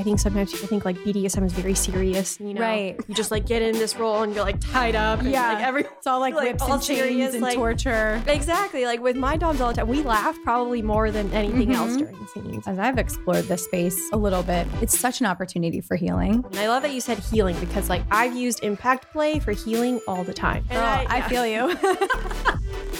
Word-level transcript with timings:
I 0.00 0.02
think 0.02 0.18
sometimes 0.18 0.50
people 0.50 0.66
think 0.66 0.86
like 0.86 0.96
BDSM 1.00 1.44
is 1.44 1.52
very 1.52 1.74
serious, 1.74 2.40
you 2.40 2.54
know? 2.54 2.62
Right. 2.62 2.98
You 3.06 3.14
just 3.14 3.30
like 3.30 3.44
get 3.44 3.60
in 3.60 3.74
this 3.74 3.96
role 3.96 4.22
and 4.22 4.34
you're 4.34 4.42
like 4.44 4.58
tied 4.58 4.94
up. 4.94 5.20
And, 5.20 5.30
Yeah. 5.30 5.52
like 5.52 5.62
every 5.62 5.82
It's 5.82 6.06
all 6.06 6.20
like, 6.20 6.34
Like, 6.34 6.44
whips 6.52 6.62
all 6.62 6.72
and 6.72 6.82
chains 6.82 7.00
serious, 7.00 7.34
and 7.34 7.42
like- 7.42 7.54
torture. 7.56 8.22
Exactly. 8.26 8.86
Like 8.86 9.02
with 9.02 9.16
my 9.16 9.36
doms 9.36 9.60
all 9.60 9.68
the 9.68 9.74
time, 9.74 9.88
we 9.88 10.00
laugh 10.02 10.38
probably 10.42 10.80
more 10.80 11.10
than 11.10 11.30
anything 11.34 11.74
else 11.74 11.92
Mhm. 11.92 11.98
during 11.98 12.18
the 12.18 12.26
scenes. 12.28 12.66
As 12.66 12.78
I've 12.78 12.96
explored 12.96 13.44
this 13.44 13.64
space 13.64 14.00
a 14.14 14.16
little 14.16 14.42
bit, 14.42 14.66
it's 14.80 14.98
such 14.98 15.20
an 15.20 15.26
opportunity 15.26 15.82
for 15.82 15.96
healing. 15.96 16.44
And 16.50 16.58
I 16.58 16.68
love 16.68 16.82
that 16.84 16.94
you 16.94 17.02
said 17.02 17.18
healing 17.18 17.56
because 17.60 17.90
like 17.90 18.02
I've 18.10 18.34
used 18.34 18.64
impact 18.64 19.12
play 19.12 19.38
for 19.38 19.52
healing 19.52 20.00
all 20.08 20.24
the 20.24 20.32
time. 20.32 20.64
Girl, 20.70 20.78
I, 20.80 21.18
yeah. 21.18 21.28
feel 21.28 21.46
you. 21.46 21.76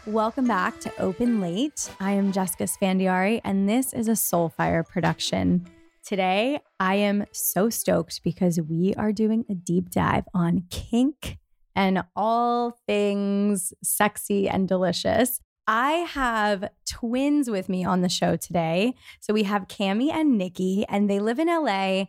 Welcome 0.08 0.48
back 0.48 0.80
to 0.80 0.92
Open 0.98 1.40
Late. 1.40 1.88
I 2.00 2.10
am 2.10 2.32
Jessica 2.32 2.64
Esfandiary, 2.64 3.40
and 3.44 3.68
this 3.68 3.92
is 3.92 4.08
a 4.08 4.12
Soulfire 4.12 4.84
production. 4.84 5.64
Today, 6.04 6.58
I 6.80 6.96
am 6.96 7.24
so 7.30 7.70
stoked 7.70 8.20
because 8.24 8.60
we 8.60 8.94
are 8.96 9.12
doing 9.12 9.44
a 9.48 9.54
deep 9.54 9.90
dive 9.90 10.24
on 10.34 10.64
kink 10.70 11.38
and 11.76 12.02
all 12.16 12.76
things 12.84 13.72
sexy 13.84 14.48
and 14.48 14.66
delicious. 14.66 15.40
I 15.68 15.92
have 15.92 16.68
twins 16.84 17.48
with 17.48 17.68
me 17.68 17.84
on 17.84 18.02
the 18.02 18.08
show 18.08 18.34
today. 18.34 18.94
So 19.20 19.32
we 19.32 19.44
have 19.44 19.68
Cami 19.68 20.10
and 20.12 20.38
Niki, 20.38 20.84
and 20.88 21.08
they 21.08 21.20
live 21.20 21.38
in 21.38 21.46
LA. 21.46 22.06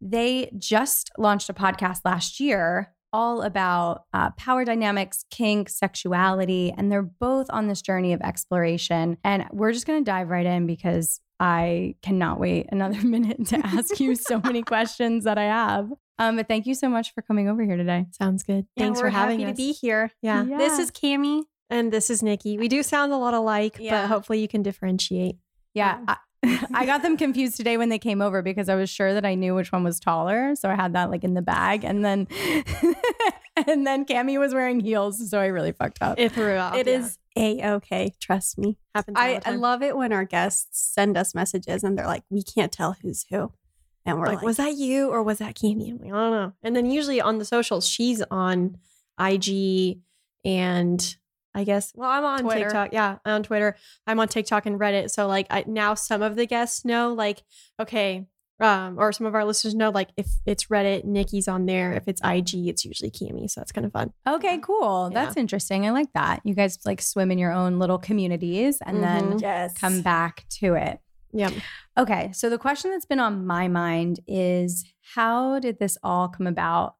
They 0.00 0.50
just 0.58 1.12
launched 1.16 1.48
a 1.48 1.54
podcast 1.54 2.00
last 2.04 2.40
year 2.40 2.95
all 3.12 3.42
about 3.42 4.04
uh, 4.12 4.30
power 4.32 4.64
dynamics, 4.64 5.24
kink, 5.30 5.68
sexuality, 5.68 6.72
and 6.76 6.90
they're 6.90 7.02
both 7.02 7.46
on 7.50 7.68
this 7.68 7.82
journey 7.82 8.12
of 8.12 8.20
exploration. 8.20 9.16
And 9.24 9.46
we're 9.52 9.72
just 9.72 9.86
going 9.86 10.04
to 10.04 10.10
dive 10.10 10.28
right 10.28 10.46
in 10.46 10.66
because 10.66 11.20
I 11.40 11.96
cannot 12.02 12.38
wait 12.40 12.66
another 12.70 13.00
minute 13.06 13.46
to 13.48 13.58
ask 13.64 14.00
you 14.00 14.14
so 14.14 14.40
many 14.42 14.62
questions 14.74 15.24
that 15.24 15.38
I 15.38 15.44
have. 15.44 15.90
Um, 16.18 16.36
but 16.36 16.48
thank 16.48 16.66
you 16.66 16.74
so 16.74 16.88
much 16.88 17.12
for 17.14 17.20
coming 17.22 17.48
over 17.48 17.62
here 17.62 17.76
today. 17.76 18.06
Sounds 18.12 18.42
good. 18.42 18.66
Yeah, 18.76 18.84
Thanks 18.84 19.00
for 19.00 19.10
having 19.10 19.40
happy 19.40 19.50
us. 19.52 19.56
to 19.58 19.62
to 19.62 19.66
be 19.68 19.72
here. 19.72 20.10
Yeah. 20.22 20.44
Yeah. 20.44 20.56
This 20.58 20.78
is 20.78 20.90
Cami 20.90 21.42
and 21.68 21.92
this 21.92 22.08
is 22.08 22.22
Niki. 22.22 22.58
We 22.58 22.68
do 22.68 22.82
sound 22.82 23.12
a 23.12 23.16
lot 23.18 23.34
alike, 23.34 23.76
Yeah. 23.78 24.02
but 24.02 24.08
hopefully 24.08 24.40
you 24.40 24.48
can 24.48 24.62
differentiate. 24.62 25.36
Yeah. 25.74 25.98
I, 26.08 26.16
I 26.74 26.86
got 26.86 27.02
them 27.02 27.16
confused 27.16 27.56
today 27.56 27.76
when 27.76 27.88
they 27.88 27.98
came 27.98 28.20
over 28.20 28.42
because 28.42 28.68
I 28.68 28.74
was 28.74 28.90
sure 28.90 29.14
that 29.14 29.24
I 29.24 29.34
knew 29.34 29.54
which 29.54 29.72
one 29.72 29.84
was 29.84 30.00
taller. 30.00 30.54
So 30.54 30.70
I 30.70 30.74
had 30.74 30.94
that 30.94 31.10
like 31.10 31.24
in 31.24 31.34
the 31.34 31.42
bag. 31.42 31.84
And 31.84 32.04
then 32.04 32.26
and 33.56 33.86
then 33.86 34.04
Cami 34.04 34.38
was 34.38 34.54
wearing 34.54 34.80
heels. 34.80 35.30
So 35.30 35.40
I 35.40 35.46
really 35.46 35.72
fucked 35.72 35.98
up. 36.00 36.18
It 36.18 36.32
threw 36.32 36.56
off. 36.56 36.74
It 36.74 36.86
yeah. 36.86 36.98
is 36.98 37.18
a 37.36 37.70
okay. 37.74 38.14
Trust 38.20 38.58
me. 38.58 38.78
happens 38.94 39.16
I, 39.18 39.40
I 39.44 39.56
love 39.56 39.82
it 39.82 39.96
when 39.96 40.12
our 40.12 40.24
guests 40.24 40.92
send 40.92 41.16
us 41.16 41.34
messages 41.34 41.82
and 41.82 41.98
they're 41.98 42.06
like, 42.06 42.24
"We 42.30 42.42
can't 42.42 42.72
tell 42.72 42.96
who's 43.02 43.26
who," 43.30 43.52
and 44.04 44.18
we're 44.18 44.26
like, 44.26 44.36
like, 44.36 44.44
was 44.44 44.56
that 44.56 44.74
you 44.74 45.10
or 45.10 45.22
was 45.22 45.38
that 45.38 45.54
Cami? 45.54 45.90
I'm 45.90 45.98
like, 45.98 46.12
I 46.12 46.16
don't 46.16 46.30
know. 46.30 46.52
And 46.62 46.76
then 46.76 46.90
usually 46.90 47.20
on 47.20 47.38
the 47.38 47.44
socials, 47.44 47.88
she's 47.88 48.22
on 48.30 48.78
IG 49.20 49.98
and 50.44 51.16
I 51.56 51.64
guess, 51.64 51.90
well, 51.94 52.10
I'm 52.10 52.24
on 52.24 52.40
Twitter. 52.40 52.64
TikTok. 52.64 52.92
Yeah, 52.92 53.16
I'm 53.24 53.36
on 53.36 53.42
Twitter. 53.42 53.76
I'm 54.06 54.20
on 54.20 54.28
TikTok 54.28 54.66
and 54.66 54.78
Reddit. 54.78 55.10
So 55.10 55.26
like 55.26 55.46
I, 55.48 55.64
now 55.66 55.94
some 55.94 56.20
of 56.20 56.36
the 56.36 56.46
guests 56.46 56.84
know, 56.84 57.14
like, 57.14 57.42
okay, 57.80 58.26
um, 58.60 58.98
or 58.98 59.10
some 59.12 59.26
of 59.26 59.34
our 59.34 59.44
listeners 59.44 59.74
know, 59.74 59.90
like 59.90 60.10
if 60.18 60.28
it's 60.44 60.66
Reddit, 60.66 61.04
Niki's 61.04 61.48
on 61.48 61.64
there. 61.64 61.92
If 61.94 62.08
it's 62.08 62.20
IG, 62.22 62.68
it's 62.68 62.84
usually 62.84 63.10
Cami. 63.10 63.50
So 63.50 63.60
that's 63.60 63.72
kind 63.72 63.86
of 63.86 63.92
fun. 63.92 64.12
Okay, 64.26 64.58
cool. 64.58 65.10
Yeah. 65.10 65.24
That's 65.24 65.36
interesting. 65.38 65.86
I 65.86 65.90
like 65.90 66.12
that. 66.12 66.40
You 66.44 66.54
guys 66.54 66.78
like 66.84 67.00
swim 67.00 67.30
in 67.30 67.38
your 67.38 67.52
own 67.52 67.78
little 67.78 67.98
communities 67.98 68.78
and 68.84 69.02
then 69.02 69.38
yes, 69.38 69.76
come 69.78 70.02
back 70.02 70.44
to 70.60 70.74
it. 70.74 71.00
Yeah. 71.32 71.50
Okay, 71.98 72.30
so 72.32 72.50
the 72.50 72.58
question 72.58 72.90
that's 72.90 73.06
been 73.06 73.20
on 73.20 73.46
my 73.46 73.68
mind 73.68 74.20
is 74.26 74.84
how 75.14 75.58
did 75.58 75.78
this 75.78 75.96
all 76.02 76.28
come 76.28 76.46
about? 76.46 76.96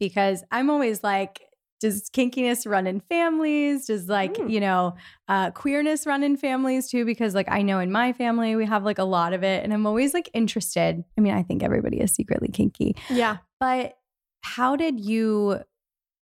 Because 0.00 0.44
I'm 0.50 0.70
always 0.70 1.02
like, 1.02 1.40
does 1.82 2.08
kinkiness 2.08 2.66
run 2.66 2.86
in 2.86 3.00
families? 3.00 3.86
Does 3.86 4.08
like, 4.08 4.34
Mm. 4.34 4.50
you 4.50 4.60
know, 4.60 4.94
uh, 5.28 5.50
queerness 5.50 6.06
run 6.06 6.22
in 6.22 6.36
families 6.38 6.88
too? 6.88 7.04
Because 7.04 7.34
like 7.34 7.50
I 7.50 7.60
know 7.60 7.78
in 7.80 7.92
my 7.92 8.14
family 8.14 8.56
we 8.56 8.64
have 8.64 8.84
like 8.84 8.98
a 8.98 9.04
lot 9.04 9.34
of 9.34 9.42
it 9.44 9.62
and 9.62 9.74
I'm 9.74 9.86
always 9.86 10.14
like 10.14 10.30
interested. 10.32 11.04
I 11.18 11.20
mean, 11.20 11.34
I 11.34 11.42
think 11.42 11.62
everybody 11.62 12.00
is 12.00 12.12
secretly 12.12 12.48
kinky, 12.48 12.96
Yeah. 13.10 13.36
but 13.60 13.98
how 14.42 14.74
did 14.76 14.98
you, 14.98 15.60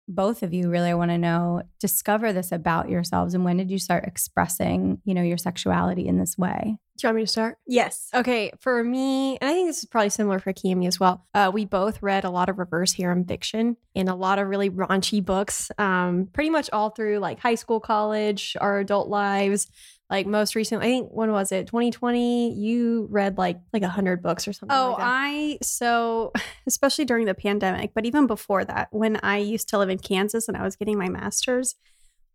both 0.09 0.43
of 0.43 0.53
you 0.53 0.69
really 0.69 0.89
I 0.89 0.95
want 0.95 1.11
to 1.11 1.17
know, 1.17 1.61
discover 1.79 2.33
this 2.33 2.51
about 2.51 2.89
yourselves 2.89 3.33
and 3.33 3.45
when 3.45 3.57
did 3.57 3.71
you 3.71 3.79
start 3.79 4.05
expressing, 4.05 4.99
you 5.05 5.13
know, 5.13 5.21
your 5.21 5.37
sexuality 5.37 6.07
in 6.07 6.17
this 6.17 6.37
way? 6.37 6.77
Do 6.97 7.07
you 7.07 7.09
want 7.09 7.15
me 7.17 7.23
to 7.23 7.27
start? 7.27 7.57
yes, 7.65 8.09
Okay, 8.13 8.51
for 8.59 8.83
me, 8.83 9.37
and 9.37 9.49
I 9.49 9.53
think 9.53 9.69
this 9.69 9.77
is 9.77 9.85
probably 9.85 10.09
similar 10.09 10.39
for 10.39 10.51
Cami 10.51 10.85
as 10.85 10.99
well. 10.99 11.25
Uh, 11.33 11.49
we 11.53 11.63
both 11.63 12.01
read 12.01 12.25
a 12.25 12.29
lot 12.29 12.49
of 12.49 12.59
reverse 12.59 12.91
harem 12.91 13.23
fiction 13.23 13.77
and 13.95 14.09
a 14.09 14.15
lot 14.15 14.37
of 14.37 14.49
really 14.49 14.69
raunchy 14.69 15.23
books, 15.23 15.71
um, 15.77 16.27
pretty 16.33 16.49
much 16.49 16.69
all 16.73 16.89
through 16.89 17.19
like 17.19 17.39
high 17.39 17.55
school, 17.55 17.79
college, 17.79 18.57
our 18.59 18.79
adult 18.79 19.07
lives. 19.07 19.67
Like 20.09 20.25
most 20.25 20.55
recently, 20.55 20.87
I 20.87 20.89
think 20.89 21.09
when 21.11 21.31
was 21.31 21.51
it? 21.51 21.67
2020. 21.67 22.53
You 22.55 23.07
read 23.11 23.37
like 23.37 23.59
like 23.73 23.83
a 23.83 23.89
hundred 23.89 24.23
books 24.23 24.47
or 24.47 24.53
something. 24.53 24.75
Oh, 24.75 24.91
like. 24.97 25.01
I 25.01 25.57
so 25.61 26.31
especially 26.67 27.05
during 27.05 27.25
the 27.27 27.35
pandemic, 27.35 27.91
but 27.93 28.05
even 28.05 28.25
before 28.25 28.65
that, 28.65 28.87
when 28.91 29.19
I 29.21 29.37
used 29.37 29.69
to 29.69 29.77
live 29.77 29.89
in 29.89 29.99
Kansas 29.99 30.47
and 30.47 30.57
I 30.57 30.63
was 30.63 30.75
getting 30.75 30.97
my 30.97 31.09
master's, 31.09 31.75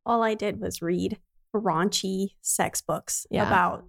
all 0.07 0.23
I 0.23 0.35
did 0.35 0.61
was 0.61 0.81
read 0.83 1.19
raunchy 1.55 2.29
sex 2.43 2.81
books 2.81 3.27
Yeah. 3.31 3.47
about 3.47 3.85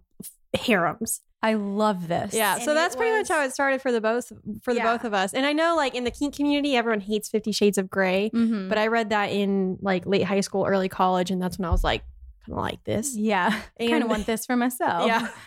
harems. 0.60 1.22
I 1.44 1.54
love 1.54 2.08
this. 2.08 2.34
Yeah, 2.34 2.56
And 2.56 2.64
so 2.64 2.74
that's 2.74 2.96
pretty 2.96 3.12
much 3.16 3.28
how 3.28 3.44
it 3.44 3.52
started 3.54 3.80
for 3.82 3.92
the 3.92 4.02
both 4.02 4.32
for 4.64 4.74
the 4.74 4.80
Yeah. 4.80 4.94
both 4.98 5.04
of 5.04 5.14
us. 5.14 5.34
And 5.34 5.46
I 5.46 5.54
know 5.54 5.76
like 5.76 5.94
in 5.94 6.04
the 6.06 6.12
kink 6.12 6.36
community, 6.36 6.76
everyone 6.76 7.02
hates 7.02 7.30
Fifty 7.30 7.52
Shades 7.52 7.78
of 7.78 7.88
Grey. 7.90 8.32
Mhm. 8.34 8.68
But 8.70 8.80
I 8.80 8.88
read 8.88 9.10
that 9.12 9.28
in 9.32 9.78
like 9.82 10.08
late 10.08 10.24
high 10.24 10.42
school, 10.42 10.66
early 10.66 10.90
college, 10.90 11.30
and 11.30 11.40
that's 11.40 11.60
when 11.60 11.66
I 11.66 11.70
was 11.70 11.84
like, 11.84 12.04
kind 12.46 12.58
of 12.58 12.64
like 12.64 12.84
this. 12.84 13.16
yeah, 13.16 13.62
I 13.80 13.88
kind 13.88 14.04
of 14.04 14.10
want 14.10 14.26
this 14.26 14.46
for 14.46 14.56
myself. 14.56 15.08
Yeah. 15.08 15.28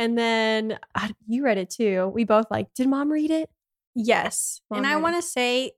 And 0.00 0.16
then 0.16 0.78
uh, 0.94 1.08
you 1.26 1.42
read 1.44 1.58
it 1.58 1.70
too. 1.70 2.06
We 2.14 2.22
both 2.22 2.46
like, 2.52 2.72
did 2.74 2.88
mom 2.88 3.10
read 3.10 3.32
it? 3.32 3.50
Yes. 3.96 4.60
Mom 4.70 4.78
and 4.78 4.86
I 4.86 4.94
want 4.94 5.16
to 5.16 5.22
say 5.22 5.72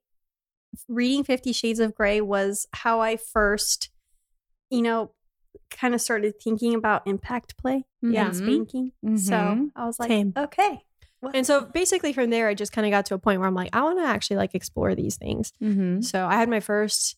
reading 0.89 1.25
50 1.25 1.53
Shades 1.55 1.81
of 1.81 1.95
Grey 1.95 2.21
was 2.21 2.67
how 2.75 3.01
I 3.01 3.17
first, 3.17 3.89
you 4.69 4.83
know, 4.83 5.13
kind 5.71 5.95
of 5.95 6.03
started 6.03 6.35
thinking 6.39 6.75
about 6.75 7.07
impact 7.07 7.57
play 7.57 7.87
Yeah. 8.03 8.27
and 8.27 8.37
spanking. 8.37 8.93
So 9.17 9.33
Mhm. 9.33 9.71
I 9.75 9.87
was 9.87 9.99
like, 9.99 10.09
Same. 10.11 10.35
okay. 10.37 10.85
And 11.33 11.47
so 11.47 11.63
basically 11.63 12.13
from 12.13 12.29
there, 12.29 12.47
I 12.49 12.53
just 12.53 12.73
kind 12.73 12.87
of 12.87 12.91
got 12.91 13.07
to 13.07 13.15
a 13.15 13.19
point 13.19 13.41
where 13.41 13.49
I'm 13.49 13.55
like, 13.55 13.71
I 13.75 13.83
want 13.83 14.01
to 14.01 14.05
actually 14.05 14.37
like 14.37 14.55
explore 14.55 14.95
these 14.95 15.17
things. 15.17 15.51
Mhm. 15.63 16.05
So 16.05 16.27
I 16.27 16.35
had 16.35 16.51
my 16.51 16.61
first, 16.61 17.17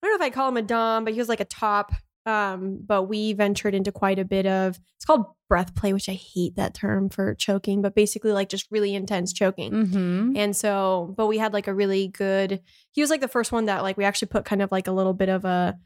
I 0.00 0.06
don't 0.06 0.12
know 0.16 0.24
if 0.24 0.32
I 0.32 0.32
call 0.32 0.48
him 0.48 0.56
a 0.56 0.62
Dom, 0.62 1.04
but 1.04 1.12
he 1.12 1.18
was 1.18 1.28
like 1.28 1.40
a 1.40 1.44
top. 1.44 1.90
Um, 2.26 2.78
but 2.84 3.04
we 3.04 3.32
ventured 3.32 3.74
into 3.74 3.92
quite 3.92 4.18
a 4.18 4.24
bit 4.24 4.46
of 4.46 4.78
it's 4.96 5.04
called 5.06 5.24
breath 5.48 5.74
play, 5.74 5.92
which 5.92 6.08
I 6.08 6.12
hate 6.12 6.56
that 6.56 6.74
term 6.74 7.08
for 7.08 7.34
choking, 7.34 7.82
but 7.82 7.94
basically 7.94 8.32
like 8.32 8.48
just 8.48 8.66
really 8.70 8.94
intense 8.94 9.32
choking. 9.32 9.72
Mhm. 9.72 10.36
And 10.36 10.54
so, 10.54 11.14
but 11.16 11.26
we 11.26 11.38
had 11.38 11.52
like 11.52 11.66
a 11.66 11.74
really 11.74 12.08
good, 12.08 12.60
he 12.92 13.00
was 13.00 13.10
like 13.10 13.20
the 13.22 13.28
first 13.28 13.50
one 13.52 13.64
that 13.66 13.82
like 13.82 13.96
we 13.96 14.04
actually 14.04 14.28
put 14.28 14.44
kind 14.44 14.62
of 14.62 14.70
like 14.70 14.86
a 14.86 14.92
little 14.92 15.14
bit 15.14 15.28
of 15.28 15.44
a, 15.44 15.78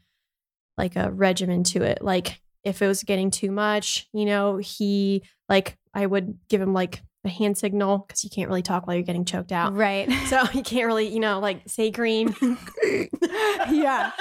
like 0.77 0.95
a 0.95 1.09
regimen 1.11 1.63
to 1.63 1.83
it. 1.83 1.99
Like 2.01 2.41
if 2.63 2.81
it 2.81 2.87
was 2.87 3.03
getting 3.03 3.31
too 3.31 3.51
much, 3.51 4.07
you 4.13 4.25
know, 4.25 4.57
he 4.57 5.23
like, 5.47 5.77
I 5.93 6.05
would 6.05 6.37
give 6.49 6.61
him 6.61 6.73
like 6.73 7.01
a 7.23 7.29
hand 7.29 7.57
signal 7.57 7.99
because 7.99 8.23
you 8.23 8.29
can't 8.29 8.49
really 8.49 8.61
talk 8.61 8.85
while 8.85 8.95
you're 8.95 9.03
getting 9.03 9.25
choked 9.25 9.51
out. 9.51 9.73
Right. 9.73 10.11
So 10.27 10.43
you 10.53 10.63
can't 10.63 10.85
really, 10.85 11.07
you 11.07 11.19
know, 11.19 11.39
like 11.39 11.61
say 11.67 11.89
green. 11.91 12.35
yeah. 13.71 14.11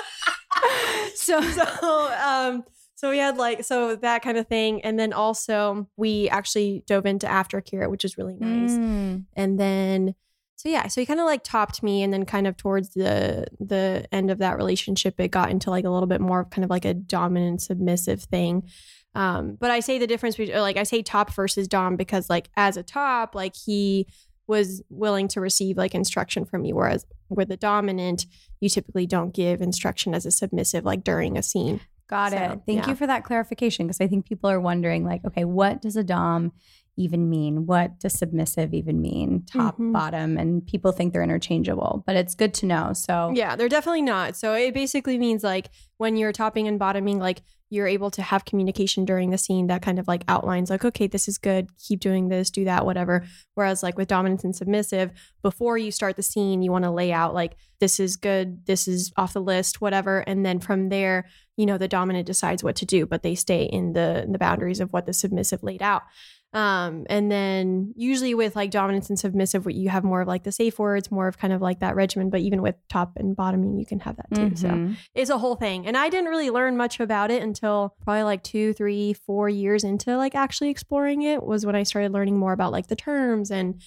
so, 1.14 1.40
so, 1.40 2.14
um, 2.24 2.64
so 2.94 3.10
we 3.10 3.18
had 3.18 3.36
like, 3.36 3.64
so 3.64 3.96
that 3.96 4.22
kind 4.22 4.38
of 4.38 4.46
thing. 4.46 4.82
And 4.82 4.98
then 4.98 5.12
also 5.12 5.88
we 5.96 6.28
actually 6.28 6.84
dove 6.86 7.06
into 7.06 7.26
aftercare, 7.26 7.88
which 7.90 8.04
is 8.04 8.16
really 8.16 8.36
nice. 8.36 8.72
Mm. 8.72 9.24
And 9.34 9.58
then 9.60 10.14
so 10.56 10.70
yeah, 10.70 10.86
so 10.86 11.00
he 11.00 11.06
kind 11.06 11.20
of 11.20 11.26
like 11.26 11.42
topped 11.44 11.82
me, 11.82 12.02
and 12.02 12.10
then 12.10 12.24
kind 12.24 12.46
of 12.46 12.56
towards 12.56 12.90
the 12.94 13.46
the 13.60 14.06
end 14.12 14.30
of 14.30 14.38
that 14.38 14.56
relationship, 14.56 15.20
it 15.20 15.28
got 15.28 15.50
into 15.50 15.68
like 15.68 15.84
a 15.84 15.90
little 15.90 16.06
bit 16.06 16.22
more 16.22 16.40
of 16.40 16.50
kind 16.50 16.64
of 16.64 16.70
like 16.70 16.86
a 16.86 16.94
dominant 16.94 17.60
submissive 17.60 18.22
thing. 18.22 18.66
Um, 19.14 19.56
but 19.60 19.70
I 19.70 19.80
say 19.80 19.98
the 19.98 20.06
difference 20.06 20.36
between 20.36 20.56
like 20.58 20.76
I 20.76 20.84
say 20.84 21.02
top 21.02 21.34
versus 21.34 21.68
dom 21.68 21.96
because 21.96 22.30
like 22.30 22.48
as 22.56 22.76
a 22.76 22.82
top, 22.82 23.34
like 23.34 23.54
he 23.54 24.06
was 24.46 24.82
willing 24.90 25.28
to 25.28 25.40
receive 25.40 25.76
like 25.76 25.94
instruction 25.94 26.44
from 26.44 26.64
you 26.64 26.74
whereas 26.74 27.06
with 27.28 27.48
the 27.48 27.56
dominant, 27.56 28.26
you 28.60 28.68
typically 28.68 29.06
don't 29.06 29.34
give 29.34 29.60
instruction 29.60 30.14
as 30.14 30.26
a 30.26 30.30
submissive 30.30 30.84
like 30.84 31.02
during 31.04 31.36
a 31.38 31.42
scene. 31.42 31.80
Got 32.08 32.32
So, 32.32 32.36
it. 32.36 32.60
Thank 32.66 32.82
yeah. 32.84 32.88
you 32.90 32.94
for 32.96 33.06
that 33.06 33.24
clarification 33.24 33.86
because 33.86 34.00
I 34.00 34.06
think 34.06 34.26
people 34.28 34.50
are 34.50 34.60
wondering, 34.60 35.04
like, 35.06 35.24
okay, 35.24 35.44
what 35.44 35.80
does 35.80 35.96
a 35.96 36.04
Dom 36.04 36.52
even 36.98 37.30
mean? 37.30 37.64
What 37.66 37.98
does 37.98 38.12
submissive 38.18 38.74
even 38.74 39.00
mean? 39.00 39.44
Top, 39.50 39.78
Mhm. 39.78 39.92
bottom, 39.94 40.36
and 40.36 40.64
people 40.66 40.92
think 40.92 41.12
they're 41.14 41.22
interchangeable, 41.22 42.04
but 42.06 42.14
it's 42.14 42.34
good 42.34 42.52
to 42.54 42.66
know. 42.66 42.92
So, 42.92 43.32
Yeah, 43.34 43.56
they're 43.56 43.70
definitely 43.70 44.02
not. 44.02 44.36
So 44.36 44.52
it 44.52 44.74
basically 44.74 45.18
means 45.18 45.42
like 45.42 45.70
when 45.96 46.16
you're 46.16 46.30
topping 46.32 46.68
and 46.68 46.78
bottoming, 46.78 47.18
like 47.18 47.42
you're 47.74 47.86
able 47.86 48.10
to 48.12 48.22
have 48.22 48.44
communication 48.44 49.04
during 49.04 49.30
the 49.30 49.38
scene 49.38 49.66
that 49.66 49.82
kind 49.82 49.98
of 49.98 50.08
like 50.08 50.24
outlines 50.28 50.70
like, 50.70 50.84
okay, 50.84 51.06
this 51.06 51.28
is 51.28 51.36
good, 51.36 51.68
keep 51.78 52.00
doing 52.00 52.28
this, 52.28 52.50
do 52.50 52.64
that, 52.64 52.86
whatever. 52.86 53.26
Whereas 53.54 53.82
like 53.82 53.98
with 53.98 54.08
dominance 54.08 54.44
and 54.44 54.54
submissive, 54.54 55.10
before 55.42 55.76
you 55.76 55.90
start 55.90 56.16
the 56.16 56.22
scene, 56.22 56.62
you 56.62 56.70
want 56.70 56.84
to 56.84 56.90
lay 56.90 57.12
out 57.12 57.34
like 57.34 57.56
this 57.80 57.98
is 57.98 58.16
good, 58.16 58.64
this 58.66 58.86
is 58.88 59.12
off 59.16 59.32
the 59.32 59.42
list, 59.42 59.80
whatever. 59.80 60.20
And 60.20 60.46
then 60.46 60.60
from 60.60 60.88
there, 60.88 61.26
you 61.56 61.66
know, 61.66 61.76
the 61.76 61.88
dominant 61.88 62.26
decides 62.26 62.64
what 62.64 62.76
to 62.76 62.86
do, 62.86 63.06
but 63.06 63.22
they 63.22 63.34
stay 63.34 63.64
in 63.64 63.92
the 63.92 64.22
in 64.22 64.32
the 64.32 64.38
boundaries 64.38 64.80
of 64.80 64.92
what 64.92 65.06
the 65.06 65.12
submissive 65.12 65.62
laid 65.62 65.82
out. 65.82 66.02
Um, 66.54 67.04
and 67.10 67.30
then 67.30 67.92
usually 67.96 68.32
with 68.34 68.54
like 68.54 68.70
dominance 68.70 69.08
and 69.10 69.18
submissive, 69.18 69.66
you 69.68 69.88
have 69.88 70.04
more 70.04 70.20
of 70.20 70.28
like 70.28 70.44
the 70.44 70.52
safe 70.52 70.78
words, 70.78 71.10
more 71.10 71.26
of 71.26 71.36
kind 71.36 71.52
of 71.52 71.60
like 71.60 71.80
that 71.80 71.96
regimen. 71.96 72.30
But 72.30 72.40
even 72.40 72.62
with 72.62 72.76
top 72.88 73.12
and 73.16 73.34
bottoming, 73.34 73.76
you 73.76 73.84
can 73.84 73.98
have 74.00 74.16
that 74.16 74.32
too. 74.32 74.54
So 74.54 74.68
Mhm. 74.68 74.96
it's 75.14 75.30
a 75.30 75.38
whole 75.38 75.56
thing. 75.56 75.86
And 75.86 75.96
I 75.96 76.08
didn't 76.08 76.30
really 76.30 76.50
learn 76.50 76.76
much 76.76 77.00
about 77.00 77.30
it 77.32 77.42
until 77.42 77.96
probably 78.02 78.22
like 78.22 78.42
two, 78.44 78.72
three, 78.72 79.12
four 79.14 79.48
years 79.48 79.82
into 79.82 80.16
like 80.16 80.34
actually 80.36 80.70
exploring 80.70 81.22
it 81.22 81.42
was 81.42 81.66
when 81.66 81.74
I 81.74 81.82
started 81.82 82.12
learning 82.12 82.38
more 82.38 82.52
about 82.52 82.70
like 82.72 82.86
the 82.86 82.96
terms 82.96 83.50
and, 83.50 83.80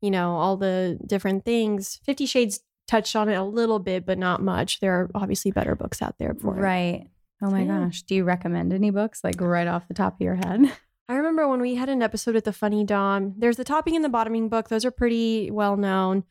you 0.00 0.10
know, 0.10 0.36
all 0.36 0.56
the 0.56 0.98
different 1.06 1.44
things. 1.44 2.00
Fifty 2.04 2.26
Shades 2.26 2.60
touched 2.86 3.16
on 3.16 3.28
it 3.28 3.34
a 3.34 3.42
little 3.44 3.78
bit, 3.78 4.04
but 4.06 4.18
not 4.18 4.40
much. 4.42 4.78
There 4.80 4.92
are 4.92 5.10
obviously 5.14 5.50
better 5.50 5.74
books 5.74 6.00
out 6.02 6.16
there 6.18 6.34
for 6.34 6.56
it. 6.56 6.60
right. 6.60 7.08
Oh 7.42 7.50
my 7.50 7.62
Yeah. 7.64 7.80
gosh. 7.86 8.02
Do 8.02 8.14
you 8.14 8.22
recommend 8.22 8.72
any 8.72 8.90
books 8.90 9.24
like 9.24 9.40
right 9.40 9.66
off 9.66 9.88
the 9.88 9.94
top 9.94 10.14
of 10.14 10.20
your 10.20 10.36
head? 10.36 10.70
I 11.08 11.16
remember 11.16 11.48
when 11.48 11.60
we 11.60 11.74
had 11.74 11.88
an 11.88 12.02
episode 12.02 12.34
with 12.34 12.44
the 12.44 12.52
Funny 12.52 12.84
Dom. 12.84 13.34
There's 13.36 13.56
the 13.56 13.64
topping 13.64 13.96
and 13.96 14.04
the 14.04 14.08
bottoming 14.08 14.48
book; 14.48 14.68
those 14.68 14.84
are 14.84 14.90
pretty 14.90 15.50
well 15.50 15.76
known. 15.76 16.24